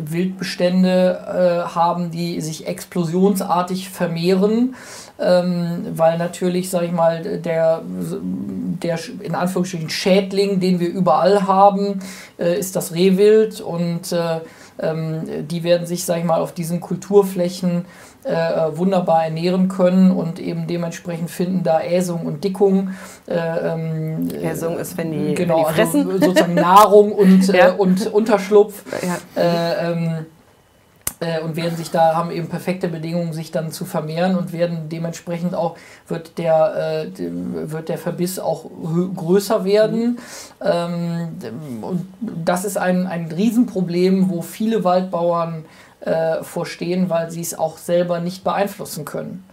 Wildbestände 0.05 1.65
äh, 1.67 1.75
haben, 1.75 2.11
die 2.11 2.41
sich 2.41 2.67
explosionsartig 2.67 3.89
vermehren 3.89 4.75
ähm, 5.21 5.85
weil 5.93 6.17
natürlich, 6.17 6.69
sage 6.69 6.87
ich 6.87 6.91
mal, 6.91 7.21
der, 7.21 7.81
der 7.83 8.99
in 9.21 9.35
Anführungsstrichen 9.35 9.89
Schädling, 9.89 10.59
den 10.59 10.79
wir 10.79 10.89
überall 10.89 11.47
haben, 11.47 11.99
äh, 12.39 12.57
ist 12.57 12.75
das 12.75 12.93
Rehwild 12.93 13.61
und 13.61 14.11
äh, 14.11 14.39
ähm, 14.79 15.47
die 15.47 15.63
werden 15.63 15.85
sich, 15.85 16.05
sage 16.05 16.21
ich 16.21 16.25
mal, 16.25 16.41
auf 16.41 16.53
diesen 16.53 16.81
Kulturflächen 16.81 17.81
äh, 17.81 17.83
wunderbar 18.23 19.25
ernähren 19.25 19.67
können 19.67 20.11
und 20.11 20.39
eben 20.39 20.67
dementsprechend 20.67 21.31
finden 21.31 21.63
da 21.63 21.81
Äsung 21.81 22.25
und 22.25 22.43
Dickung. 22.43 22.91
Äh, 23.27 23.35
ähm, 23.35 24.29
Äsung 24.43 24.77
ist, 24.77 24.97
wenn 24.97 25.11
die, 25.11 25.33
genau, 25.33 25.57
wenn 25.57 25.65
die 25.65 25.73
fressen. 25.73 26.11
Also 26.11 26.25
sozusagen 26.25 26.53
Nahrung 26.53 27.11
und, 27.11 27.47
ja. 27.47 27.69
äh, 27.69 27.71
und 27.71 28.07
Unterschlupf. 28.13 28.83
Ja. 29.01 29.41
Äh, 29.41 29.91
ähm, 29.91 30.25
äh, 31.21 31.39
und 31.39 31.55
werden 31.55 31.77
sich 31.77 31.91
da, 31.91 32.15
haben 32.15 32.31
eben 32.31 32.49
perfekte 32.49 32.87
Bedingungen, 32.87 33.31
sich 33.31 33.51
dann 33.51 33.71
zu 33.71 33.85
vermehren 33.85 34.35
und 34.35 34.53
werden 34.53 34.89
dementsprechend 34.89 35.53
auch, 35.53 35.77
wird 36.07 36.37
der, 36.39 37.05
äh, 37.05 37.21
wird 37.71 37.89
der 37.89 37.99
Verbiss 37.99 38.39
auch 38.39 38.65
größer 39.15 39.63
werden. 39.63 40.17
Ähm, 40.61 41.37
und 41.81 42.07
das 42.19 42.65
ist 42.65 42.77
ein, 42.77 43.05
ein 43.05 43.31
Riesenproblem, 43.31 44.29
wo 44.29 44.41
viele 44.41 44.83
Waldbauern 44.83 45.65
äh, 46.01 46.43
vorstehen, 46.43 47.09
weil 47.09 47.31
sie 47.31 47.41
es 47.41 47.57
auch 47.57 47.77
selber 47.77 48.19
nicht 48.19 48.43
beeinflussen 48.43 49.05
können. 49.05 49.43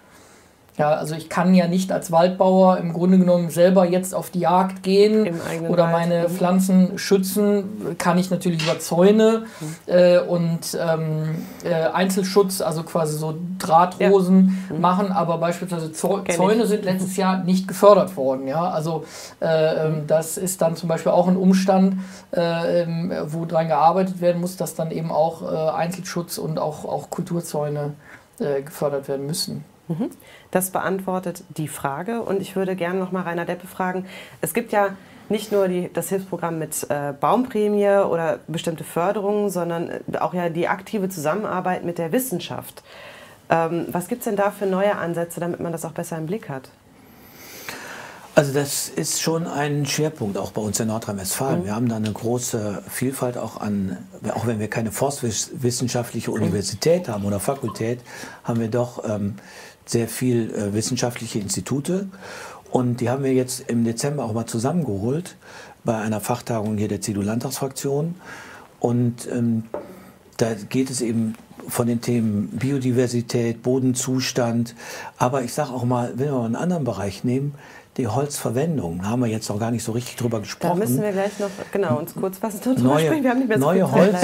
Ja, 0.79 0.93
also 0.93 1.17
ich 1.17 1.29
kann 1.29 1.55
ja 1.55 1.67
nicht 1.67 1.91
als 1.91 2.12
Waldbauer 2.12 2.79
im 2.79 2.93
Grunde 2.93 3.19
genommen 3.19 3.51
selber 3.51 3.85
jetzt 3.85 4.14
auf 4.14 4.31
die 4.31 4.38
Jagd 4.38 4.85
gehen 4.85 5.41
oder 5.69 5.85
Wald. 5.85 5.93
meine 5.93 6.29
mhm. 6.29 6.33
Pflanzen 6.33 6.99
schützen. 6.99 7.97
Kann 7.99 8.17
ich 8.17 8.31
natürlich 8.31 8.62
über 8.62 8.79
Zäune 8.79 9.43
mhm. 9.61 9.75
äh, 9.87 10.19
und 10.21 10.79
ähm, 10.81 11.45
äh, 11.64 11.75
Einzelschutz, 11.75 12.61
also 12.61 12.85
quasi 12.85 13.19
so 13.19 13.35
Drahtrosen 13.59 14.57
ja. 14.69 14.77
mhm. 14.77 14.81
machen, 14.81 15.11
aber 15.11 15.38
beispielsweise 15.38 15.93
Zäune 15.93 16.67
sind 16.67 16.85
letztes 16.85 17.17
Jahr 17.17 17.43
nicht 17.43 17.67
gefördert 17.67 18.17
worden. 18.17 18.47
Ja, 18.47 18.71
also 18.71 19.05
äh, 19.41 19.87
ähm, 19.87 20.05
das 20.07 20.38
ist 20.38 20.62
dann 20.62 20.77
zum 20.77 20.88
Beispiel 20.88 21.11
auch 21.11 21.27
ein 21.27 21.37
Umstand, 21.37 21.97
äh, 22.31 22.83
ähm, 22.83 23.12
wo 23.27 23.47
dran 23.47 23.67
gearbeitet 23.67 24.21
werden 24.21 24.41
muss, 24.41 24.57
dass 24.57 24.77
dann 24.77 24.93
eben 24.93 25.11
auch 25.11 25.43
äh, 25.43 25.71
Einzelschutz 25.71 26.38
und 26.38 26.61
auch, 26.61 26.85
auch 26.85 27.11
Kulturzäune 27.11 27.95
äh, 28.38 28.62
gefördert 28.62 29.09
werden 29.09 29.27
müssen. 29.27 29.64
Mhm. 29.88 30.11
Das 30.51 30.70
beantwortet 30.70 31.42
die 31.57 31.68
Frage. 31.68 32.22
Und 32.22 32.40
ich 32.40 32.57
würde 32.57 32.77
gerne 32.77 32.98
noch 32.98 33.12
mal 33.12 33.22
Rainer 33.22 33.44
Deppe 33.44 33.66
fragen. 33.66 34.07
Es 34.40 34.55
gibt 34.55 34.72
ja 34.72 34.90
nicht 35.29 35.53
nur 35.53 35.68
die, 35.68 35.90
das 35.92 36.09
Hilfsprogramm 36.09 36.59
mit 36.59 36.87
äh, 36.88 37.12
Baumprämie 37.18 38.05
oder 38.07 38.38
bestimmte 38.48 38.85
Förderungen, 38.85 39.51
sondern 39.51 39.90
äh, 39.90 40.18
auch 40.18 40.35
ja 40.35 40.48
die 40.48 40.68
aktive 40.68 41.09
Zusammenarbeit 41.09 41.85
mit 41.85 41.98
der 41.98 42.12
Wissenschaft. 42.12 42.83
Ähm, 43.51 43.87
was 43.92 44.09
gibt 44.09 44.20
es 44.20 44.24
denn 44.24 44.37
da 44.37 44.51
für 44.51 44.66
neue 44.66 44.96
Ansätze, 44.96 45.40
damit 45.40 45.61
man 45.61 45.72
das 45.72 45.85
auch 45.85 45.92
besser 45.92 46.16
im 46.16 46.27
Blick 46.27 46.48
hat? 46.48 46.70
Also 48.35 48.53
das 48.53 48.88
ist 48.88 49.20
schon 49.20 49.48
ein 49.48 49.85
Schwerpunkt 49.85 50.38
auch 50.38 50.53
bei 50.53 50.61
uns 50.61 50.79
in 50.79 50.87
Nordrhein-Westfalen. 50.87 51.62
Mhm. 51.62 51.64
Wir 51.64 51.74
haben 51.74 51.88
da 51.88 51.96
eine 51.96 52.12
große 52.12 52.85
Vielfalt 52.88 53.37
auch 53.37 53.61
an, 53.61 53.98
auch 54.33 54.46
wenn 54.46 54.61
wir 54.61 54.70
keine 54.70 54.92
forstwissenschaftliche 54.92 56.31
Universität 56.31 57.09
haben 57.09 57.24
oder 57.24 57.40
Fakultät, 57.40 58.01
haben 58.44 58.61
wir 58.61 58.68
doch 58.68 59.03
ähm, 59.05 59.35
sehr 59.88 60.09
viel 60.09 60.55
äh, 60.55 60.74
wissenschaftliche 60.74 61.38
Institute. 61.38 62.09
Und 62.70 63.01
die 63.01 63.09
haben 63.09 63.24
wir 63.24 63.33
jetzt 63.33 63.68
im 63.68 63.85
Dezember 63.85 64.24
auch 64.24 64.33
mal 64.33 64.46
zusammengeholt 64.46 65.37
bei 65.85 65.96
einer 65.96 66.20
Fachtagung 66.20 66.77
hier 66.77 66.88
der 66.88 67.01
CDU-Landtagsfraktion. 67.01 68.14
Und 68.79 69.27
ähm, 69.33 69.64
da 70.37 70.55
geht 70.55 70.90
es 70.90 71.01
eben 71.01 71.35
von 71.68 71.87
den 71.87 72.01
Themen 72.01 72.48
Biodiversität, 72.48 73.62
Bodenzustand. 73.62 74.74
Aber 75.16 75.42
ich 75.42 75.53
sage 75.53 75.70
auch 75.70 75.85
mal, 75.85 76.12
wenn 76.16 76.27
wir 76.27 76.33
mal 76.33 76.46
einen 76.46 76.57
anderen 76.57 76.85
Bereich 76.85 77.24
nehmen, 77.24 77.55
die 77.98 78.06
Holzverwendung. 78.06 79.00
Da 79.02 79.08
haben 79.08 79.20
wir 79.20 79.26
jetzt 79.26 79.48
noch 79.48 79.58
gar 79.58 79.72
nicht 79.72 79.82
so 79.82 79.90
richtig 79.90 80.14
drüber 80.16 80.38
gesprochen. 80.38 80.78
Da 80.78 80.87
müssen 80.87 81.02
wir 81.02 81.11
gleich 81.11 81.38
noch 81.40 81.50
genau, 81.72 81.98
uns 81.98 82.14
kurz 82.14 82.38
was 82.40 82.61
drüber 82.61 82.80
neue, 82.80 83.06
sprechen. 83.06 83.24
Wir 83.24 83.30
haben 83.30 83.38
nicht 83.38 83.48
mehr 83.48 83.58
so 83.58 83.64
neue 83.64 83.90
Holz, 83.90 84.16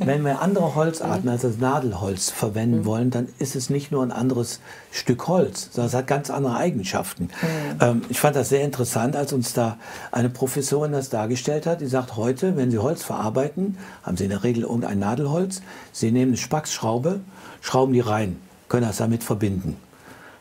wenn 0.00 0.22
wir 0.22 0.42
andere 0.42 0.74
Holzarten 0.74 1.28
als 1.28 1.42
das 1.42 1.56
Nadelholz 1.56 2.30
verwenden 2.30 2.80
mhm. 2.80 2.84
wollen, 2.84 3.10
dann 3.10 3.28
ist 3.38 3.56
es 3.56 3.70
nicht 3.70 3.90
nur 3.90 4.02
ein 4.02 4.12
anderes 4.12 4.60
Stück 4.92 5.26
Holz, 5.28 5.70
sondern 5.72 5.88
es 5.88 5.94
hat 5.94 6.06
ganz 6.06 6.28
andere 6.28 6.56
Eigenschaften. 6.56 7.24
Mhm. 7.24 7.78
Ähm, 7.80 8.02
ich 8.10 8.20
fand 8.20 8.36
das 8.36 8.50
sehr 8.50 8.62
interessant, 8.62 9.16
als 9.16 9.32
uns 9.32 9.54
da 9.54 9.78
eine 10.12 10.28
Professorin 10.28 10.92
das 10.92 11.08
dargestellt 11.08 11.64
hat. 11.64 11.80
Die 11.80 11.86
sagt, 11.86 12.16
heute, 12.16 12.56
wenn 12.56 12.70
Sie 12.70 12.78
Holz 12.78 13.02
verarbeiten, 13.02 13.78
haben 14.02 14.18
Sie 14.18 14.24
in 14.24 14.30
der 14.30 14.44
Regel 14.44 14.64
irgendein 14.64 14.98
Nadelholz. 14.98 15.62
Sie 15.90 16.12
nehmen 16.12 16.32
eine 16.32 16.36
Spacksschraube, 16.36 17.20
schrauben 17.62 17.94
die 17.94 18.00
rein, 18.00 18.36
können 18.68 18.86
das 18.86 18.98
damit 18.98 19.24
verbinden. 19.24 19.76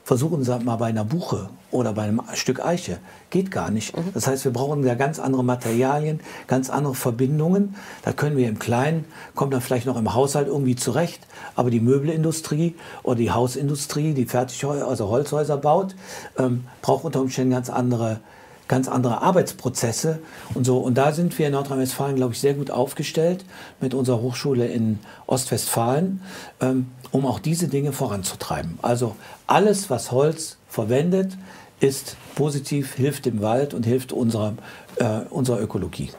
Versuchen 0.06 0.44
Sie 0.44 0.60
mal 0.60 0.76
bei 0.76 0.86
einer 0.86 1.04
Buche 1.04 1.50
oder 1.72 1.94
bei 1.94 2.04
einem 2.04 2.22
Stück 2.36 2.64
Eiche. 2.64 3.00
Geht 3.32 3.50
gar 3.50 3.72
nicht. 3.72 3.98
Mhm. 3.98 4.12
Das 4.14 4.28
heißt, 4.28 4.46
wir 4.46 4.54
brauchen 4.54 4.86
ja 4.86 4.94
ganz 4.94 5.18
andere 5.18 5.44
Materialien, 5.44 6.20
ganz 6.46 6.70
andere 6.70 6.94
Verbindungen. 6.94 7.74
Da 8.04 8.14
können 8.14 8.38
wir 8.38 8.48
im 8.48 8.60
Kleinen, 8.60 9.06
kommt 9.34 9.52
dann 9.52 9.62
vielleicht 9.62 9.88
noch 9.88 9.98
im 9.98 10.14
Haushalt 10.14 10.48
irgendwie 10.48 10.76
zurecht. 10.76 11.26
Aber 11.56 11.72
die 11.72 11.80
Möbelindustrie 11.80 12.76
oder 13.02 13.16
die 13.16 13.32
Hausindustrie, 13.32 14.14
die 14.14 14.26
Fertighäuser, 14.26 14.88
also 14.88 15.10
Holzhäuser 15.10 15.58
baut, 15.58 15.96
ähm, 16.38 16.66
braucht 16.84 17.04
unter 17.04 17.22
Umständen 17.22 17.54
ganz 17.54 17.72
andere 17.72 18.20
ganz 18.68 18.88
andere 18.88 19.22
Arbeitsprozesse 19.22 20.20
und 20.54 20.66
so. 20.66 20.78
Und 20.78 20.96
da 20.96 21.12
sind 21.12 21.38
wir 21.38 21.48
in 21.48 21.54
Nordrhein-Westfalen, 21.54 22.16
glaube 22.16 22.34
ich, 22.34 22.40
sehr 22.40 22.54
gut 22.54 22.72
aufgestellt 22.72 23.46
mit 23.82 23.94
unserer 23.94 24.22
Hochschule 24.22 24.68
in 24.68 25.00
Ostwestfalen, 25.28 26.22
ähm, 26.62 26.88
um 27.12 27.26
auch 27.26 27.40
diese 27.40 27.68
Dinge 27.68 27.92
voranzutreiben. 27.92 28.80
Also 28.82 29.16
alles, 29.48 29.90
was 29.90 30.12
Holz 30.12 30.58
verwendet, 30.68 31.38
ist 31.80 32.18
positiv, 32.36 32.94
hilft 32.96 33.26
dem 33.26 33.42
Wald 33.42 33.74
und 33.74 33.86
hilft 33.86 34.12
unserer, 34.12 34.54
äh, 34.98 35.20
unserer 35.30 35.62
Ökologie. 35.62 36.10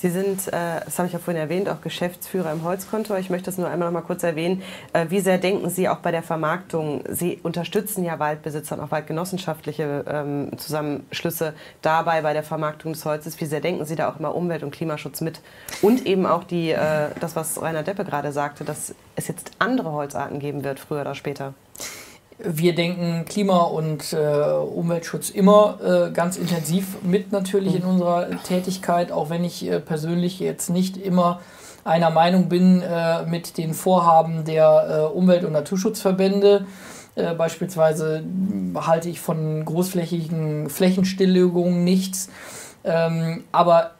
Sie 0.00 0.08
sind, 0.08 0.48
äh, 0.48 0.80
das 0.82 0.98
habe 0.98 1.08
ich 1.08 1.12
ja 1.12 1.18
vorhin 1.18 1.42
erwähnt, 1.42 1.68
auch 1.68 1.82
Geschäftsführer 1.82 2.50
im 2.52 2.64
Holzkontor. 2.64 3.18
Ich 3.18 3.28
möchte 3.28 3.46
das 3.46 3.58
nur 3.58 3.68
einmal 3.68 3.88
noch 3.88 4.00
mal 4.00 4.06
kurz 4.06 4.22
erwähnen. 4.22 4.62
Äh, 4.94 5.06
wie 5.10 5.20
sehr 5.20 5.36
denken 5.36 5.68
Sie 5.68 5.90
auch 5.90 5.98
bei 5.98 6.10
der 6.10 6.22
Vermarktung? 6.22 7.04
Sie 7.06 7.38
unterstützen 7.42 8.02
ja 8.02 8.18
Waldbesitzer 8.18 8.78
und 8.78 8.84
auch 8.84 8.90
waldgenossenschaftliche 8.90 10.06
ähm, 10.08 10.52
Zusammenschlüsse 10.56 11.52
dabei 11.82 12.22
bei 12.22 12.32
der 12.32 12.42
Vermarktung 12.42 12.94
des 12.94 13.04
Holzes. 13.04 13.38
Wie 13.42 13.44
sehr 13.44 13.60
denken 13.60 13.84
Sie 13.84 13.94
da 13.94 14.10
auch 14.10 14.18
immer 14.18 14.34
Umwelt- 14.34 14.62
und 14.62 14.70
Klimaschutz 14.70 15.20
mit? 15.20 15.42
Und 15.82 16.06
eben 16.06 16.24
auch 16.24 16.44
die, 16.44 16.70
äh, 16.70 17.08
das, 17.20 17.36
was 17.36 17.60
Rainer 17.60 17.82
Deppe 17.82 18.06
gerade 18.06 18.32
sagte, 18.32 18.64
dass 18.64 18.94
es 19.16 19.28
jetzt 19.28 19.50
andere 19.58 19.92
Holzarten 19.92 20.38
geben 20.38 20.64
wird, 20.64 20.80
früher 20.80 21.02
oder 21.02 21.14
später. 21.14 21.52
Wir 22.42 22.74
denken 22.74 23.24
Klima- 23.26 23.64
und 23.64 24.12
äh, 24.12 24.16
Umweltschutz 24.16 25.30
immer 25.30 25.78
äh, 25.82 26.10
ganz 26.10 26.36
intensiv 26.36 27.02
mit 27.02 27.32
natürlich 27.32 27.74
in 27.74 27.82
unserer 27.82 28.28
Tätigkeit, 28.42 29.12
auch 29.12 29.30
wenn 29.30 29.44
ich 29.44 29.66
äh, 29.66 29.80
persönlich 29.80 30.40
jetzt 30.40 30.70
nicht 30.70 30.96
immer 30.96 31.40
einer 31.84 32.10
Meinung 32.10 32.48
bin 32.48 32.82
äh, 32.82 33.24
mit 33.26 33.58
den 33.58 33.74
Vorhaben 33.74 34.44
der 34.44 35.10
äh, 35.12 35.16
Umwelt- 35.16 35.44
und 35.44 35.52
Naturschutzverbände. 35.52 36.66
Äh, 37.14 37.34
beispielsweise 37.34 38.22
halte 38.74 39.08
ich 39.08 39.20
von 39.20 39.64
großflächigen 39.64 40.68
Flächenstilllegungen 40.70 41.84
nichts. 41.84 42.28
Ähm, 42.84 43.44
aber 43.52 43.92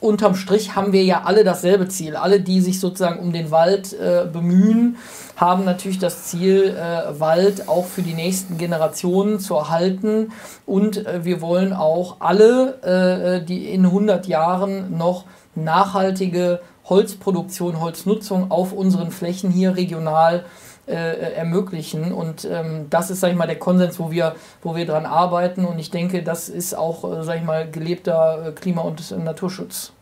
unterm 0.00 0.34
Strich 0.34 0.76
haben 0.76 0.92
wir 0.92 1.02
ja 1.02 1.22
alle 1.24 1.44
dasselbe 1.44 1.88
Ziel. 1.88 2.16
Alle, 2.16 2.40
die 2.40 2.60
sich 2.60 2.80
sozusagen 2.80 3.20
um 3.20 3.32
den 3.32 3.50
Wald 3.50 3.92
äh, 3.94 4.26
bemühen, 4.32 4.96
haben 5.36 5.64
natürlich 5.64 5.98
das 5.98 6.24
Ziel, 6.24 6.76
äh, 6.76 7.18
Wald 7.20 7.68
auch 7.68 7.84
für 7.84 8.02
die 8.02 8.14
nächsten 8.14 8.58
Generationen 8.58 9.40
zu 9.40 9.54
erhalten. 9.54 10.32
Und 10.66 11.06
äh, 11.06 11.24
wir 11.24 11.40
wollen 11.40 11.72
auch 11.72 12.16
alle, 12.20 13.40
äh, 13.40 13.44
die 13.44 13.70
in 13.70 13.86
100 13.86 14.26
Jahren 14.26 14.96
noch 14.96 15.24
nachhaltige 15.54 16.60
Holzproduktion, 16.88 17.80
Holznutzung 17.80 18.50
auf 18.50 18.72
unseren 18.72 19.10
Flächen 19.10 19.50
hier 19.50 19.76
regional 19.76 20.38
äh, 20.38 20.67
ermöglichen. 20.92 22.12
Und 22.12 22.44
ähm, 22.50 22.86
das 22.90 23.10
ist, 23.10 23.20
sag 23.20 23.30
ich 23.30 23.36
mal, 23.36 23.46
der 23.46 23.58
Konsens, 23.58 23.98
wo 23.98 24.10
wir, 24.10 24.34
wo 24.62 24.74
wir 24.74 24.86
dran 24.86 25.06
arbeiten. 25.06 25.64
Und 25.64 25.78
ich 25.78 25.90
denke, 25.90 26.22
das 26.22 26.48
ist 26.48 26.74
auch, 26.74 27.04
äh, 27.04 27.22
sag 27.24 27.36
ich 27.36 27.44
mal, 27.44 27.70
gelebter 27.70 28.48
äh, 28.48 28.52
Klima- 28.52 28.82
und 28.82 29.10
Naturschutz. 29.24 29.92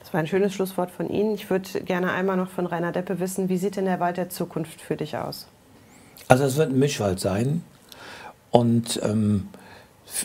Das 0.00 0.14
war 0.14 0.20
ein 0.20 0.26
schönes 0.26 0.54
Schlusswort 0.54 0.90
von 0.90 1.10
Ihnen. 1.10 1.34
Ich 1.34 1.50
würde 1.50 1.82
gerne 1.82 2.12
einmal 2.12 2.36
noch 2.36 2.48
von 2.48 2.64
Rainer 2.64 2.92
Deppe 2.92 3.20
wissen, 3.20 3.48
wie 3.48 3.58
sieht 3.58 3.76
denn 3.76 3.84
der 3.84 4.00
Wald 4.00 4.16
der 4.16 4.30
Zukunft 4.30 4.80
für 4.80 4.96
dich 4.96 5.16
aus? 5.16 5.48
Also 6.28 6.44
es 6.44 6.56
wird 6.56 6.70
ein 6.70 6.78
Mischwald 6.78 7.20
sein 7.20 7.62
und 8.50 9.00
ähm, 9.02 9.48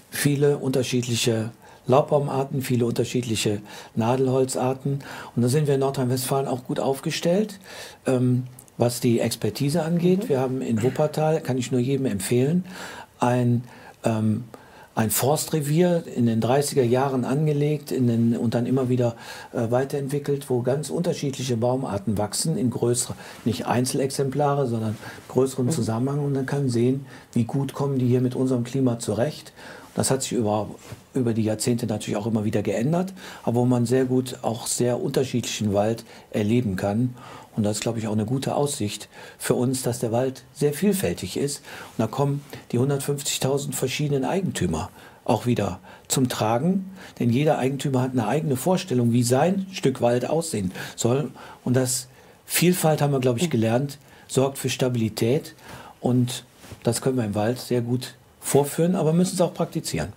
viele 0.10 0.58
unterschiedliche 0.58 1.52
Laubbaumarten, 1.86 2.62
viele 2.62 2.86
unterschiedliche 2.86 3.62
Nadelholzarten. 3.96 5.04
Und 5.36 5.42
da 5.42 5.50
sind 5.50 5.68
wir 5.68 5.74
in 5.74 5.82
Nordrhein-Westfalen 5.82 6.48
auch 6.48 6.64
gut 6.64 6.80
aufgestellt. 6.80 7.60
Ähm, 8.06 8.48
was 8.78 9.00
die 9.00 9.20
Expertise 9.20 9.84
angeht. 9.84 10.26
Mhm. 10.26 10.30
Wir 10.30 10.40
haben 10.40 10.62
in 10.62 10.82
Wuppertal, 10.82 11.42
kann 11.42 11.58
ich 11.58 11.72
nur 11.72 11.80
jedem 11.80 12.06
empfehlen, 12.06 12.66
ein, 13.20 13.64
ähm, 14.04 14.46
ein 14.96 15.10
Forstrevier 15.10 16.04
in 16.16 16.28
den 16.28 16.42
30er 16.42 16.84
Jahren 16.84 17.26
angelegt 17.26 17.92
den, 17.92 18.38
und 18.38 18.54
dann 18.54 18.66
immer 18.66 18.90
wieder 18.90 19.16
äh, 19.52 19.72
weiterentwickelt, 19.72 20.50
wo 20.50 20.62
ganz 20.62 20.90
unterschiedliche 20.90 21.58
Baumarten 21.58 22.18
wachsen, 22.18 22.58
in 22.58 22.70
größeren, 22.70 23.16
nicht 23.46 23.66
Einzelexemplare, 23.66 24.68
sondern 24.68 24.98
größeren 25.30 25.68
mhm. 25.68 25.72
Zusammenhang. 25.72 26.20
Und 26.20 26.34
dann 26.36 26.46
kann 26.46 26.70
sehen, 26.70 27.06
wie 27.34 27.46
gut 27.46 27.74
kommen 27.74 27.98
die 27.98 28.08
hier 28.08 28.22
mit 28.22 28.36
unserem 28.36 28.64
Klima 28.64 29.00
zurecht. 29.00 29.54
Das 29.96 30.10
hat 30.10 30.24
sich 30.24 30.32
über, 30.32 30.70
über 31.14 31.34
die 31.34 31.44
Jahrzehnte 31.44 31.86
natürlich 31.86 32.18
auch 32.18 32.26
immer 32.26 32.46
wieder 32.46 32.64
geändert, 32.64 33.14
aber 33.44 33.58
wo 33.58 33.66
man 33.66 33.86
sehr 33.86 34.06
gut 34.06 34.40
auch 34.42 34.66
sehr 34.66 35.00
unterschiedlichen 35.00 35.74
Wald 35.74 36.04
erleben 36.32 36.76
kann. 36.76 37.16
Und 37.56 37.64
das 37.64 37.78
ist, 37.78 37.82
glaube 37.82 38.00
ich, 38.00 38.08
auch 38.08 38.14
eine 38.14 38.26
gute 38.26 38.56
Aussicht 38.56 39.10
für 39.38 39.54
uns, 39.54 39.84
dass 39.84 40.00
der 40.00 40.12
Wald 40.12 40.44
sehr 40.54 40.74
vielfältig 40.74 41.38
ist. 41.38 41.60
Und 41.98 42.00
da 42.00 42.08
kommen 42.08 42.44
die 42.72 42.80
150.000 42.80 43.74
verschiedenen 43.74 44.26
Eigentümer 44.26 44.90
auch 45.26 45.46
wieder 45.46 45.80
zum 46.08 46.30
Tragen. 46.30 46.92
Denn 47.20 47.30
jeder 47.30 47.58
Eigentümer 47.58 48.02
hat 48.02 48.12
eine 48.12 48.28
eigene 48.28 48.56
Vorstellung, 48.56 49.14
wie 49.14 49.24
sein 49.24 49.68
Stück 49.72 50.02
Wald 50.02 50.30
aussehen 50.30 50.72
soll. 50.96 51.32
Und 51.64 51.76
das 51.76 52.08
Vielfalt 52.46 53.02
haben 53.02 53.14
wir, 53.14 53.20
glaube 53.20 53.40
ich, 53.40 53.50
gelernt, 53.50 54.00
sorgt 54.28 54.58
für 54.58 54.70
Stabilität. 54.70 55.56
Und 56.02 56.46
das 56.84 57.02
können 57.02 57.18
wir 57.18 57.24
im 57.24 57.36
Wald 57.36 57.60
sehr 57.60 57.82
gut 57.82 58.16
vorführen, 58.40 58.96
aber 58.96 59.14
müssen 59.14 59.36
es 59.36 59.42
auch 59.42 59.54
praktizieren. 59.54 60.12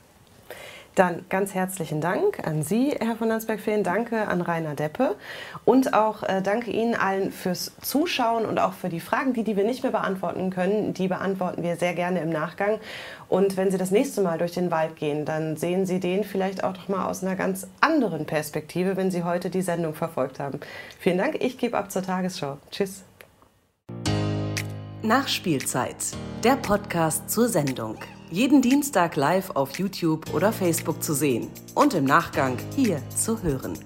Dann 0.97 1.27
ganz 1.29 1.55
herzlichen 1.55 2.01
Dank 2.01 2.47
an 2.47 2.63
Sie, 2.63 2.97
Herr 2.99 3.17
von 3.17 3.29
Landsberg-Fehlen. 3.29 3.85
Danke 3.85 4.29
an 4.29 4.41
Rainer 4.41 4.75
Deppe. 4.75 5.15
Und 5.67 5.93
auch 5.93 6.23
äh, 6.23 6.41
danke 6.41 6.71
Ihnen 6.71 6.95
allen 6.95 7.31
fürs 7.31 7.73
Zuschauen 7.83 8.47
und 8.47 8.59
auch 8.59 8.73
für 8.73 8.89
die 8.89 9.01
Fragen, 9.01 9.35
die, 9.35 9.45
die 9.45 9.59
wir 9.59 9.65
nicht 9.65 9.83
mehr 9.83 9.93
beantworten 9.93 10.49
können. 10.49 10.95
Die 10.95 11.09
beantworten 11.09 11.63
wir 11.63 11.77
sehr 11.77 11.93
gerne 11.93 12.21
im 12.21 12.31
Nachgang. 12.31 12.81
Und 13.29 13.59
wenn 13.59 13.71
Sie 13.71 13.77
das 13.77 13.91
nächste 13.91 14.23
Mal 14.23 14.39
durch 14.39 14.53
den 14.53 14.71
Wald 14.71 14.97
gehen, 14.97 15.27
dann 15.27 15.59
sehen 15.59 15.85
Sie 15.85 16.01
den 16.01 16.25
vielleicht 16.25 16.65
auch 16.65 16.73
doch 16.73 16.89
mal 16.89 17.07
aus 17.07 17.23
einer 17.23 17.37
ganz 17.37 17.67
anderen 17.83 18.25
Perspektive, 18.25 18.97
wenn 18.97 19.11
Sie 19.11 19.23
heute 19.23 19.51
die 19.51 19.63
Sendung 19.63 19.93
verfolgt 19.93 20.41
haben. 20.41 20.61
Vielen 20.99 21.19
Dank. 21.19 21.37
Ich 21.43 21.59
gebe 21.59 21.77
ab 21.77 21.91
zur 21.91 22.03
Tagesschau. 22.03 22.57
Tschüss. 22.71 23.03
Nachspielzeit, 25.03 25.97
der 26.43 26.57
Podcast 26.57 27.29
zur 27.29 27.49
Sendung. 27.49 27.99
Jeden 28.31 28.61
Dienstag 28.61 29.15
live 29.15 29.51
auf 29.51 29.79
YouTube 29.79 30.35
oder 30.35 30.53
Facebook 30.53 31.01
zu 31.01 31.15
sehen 31.15 31.49
und 31.77 31.95
im 31.95 32.05
Nachgang 32.05 32.59
hier 32.75 33.01
zu 33.15 33.41
hören. 33.41 33.79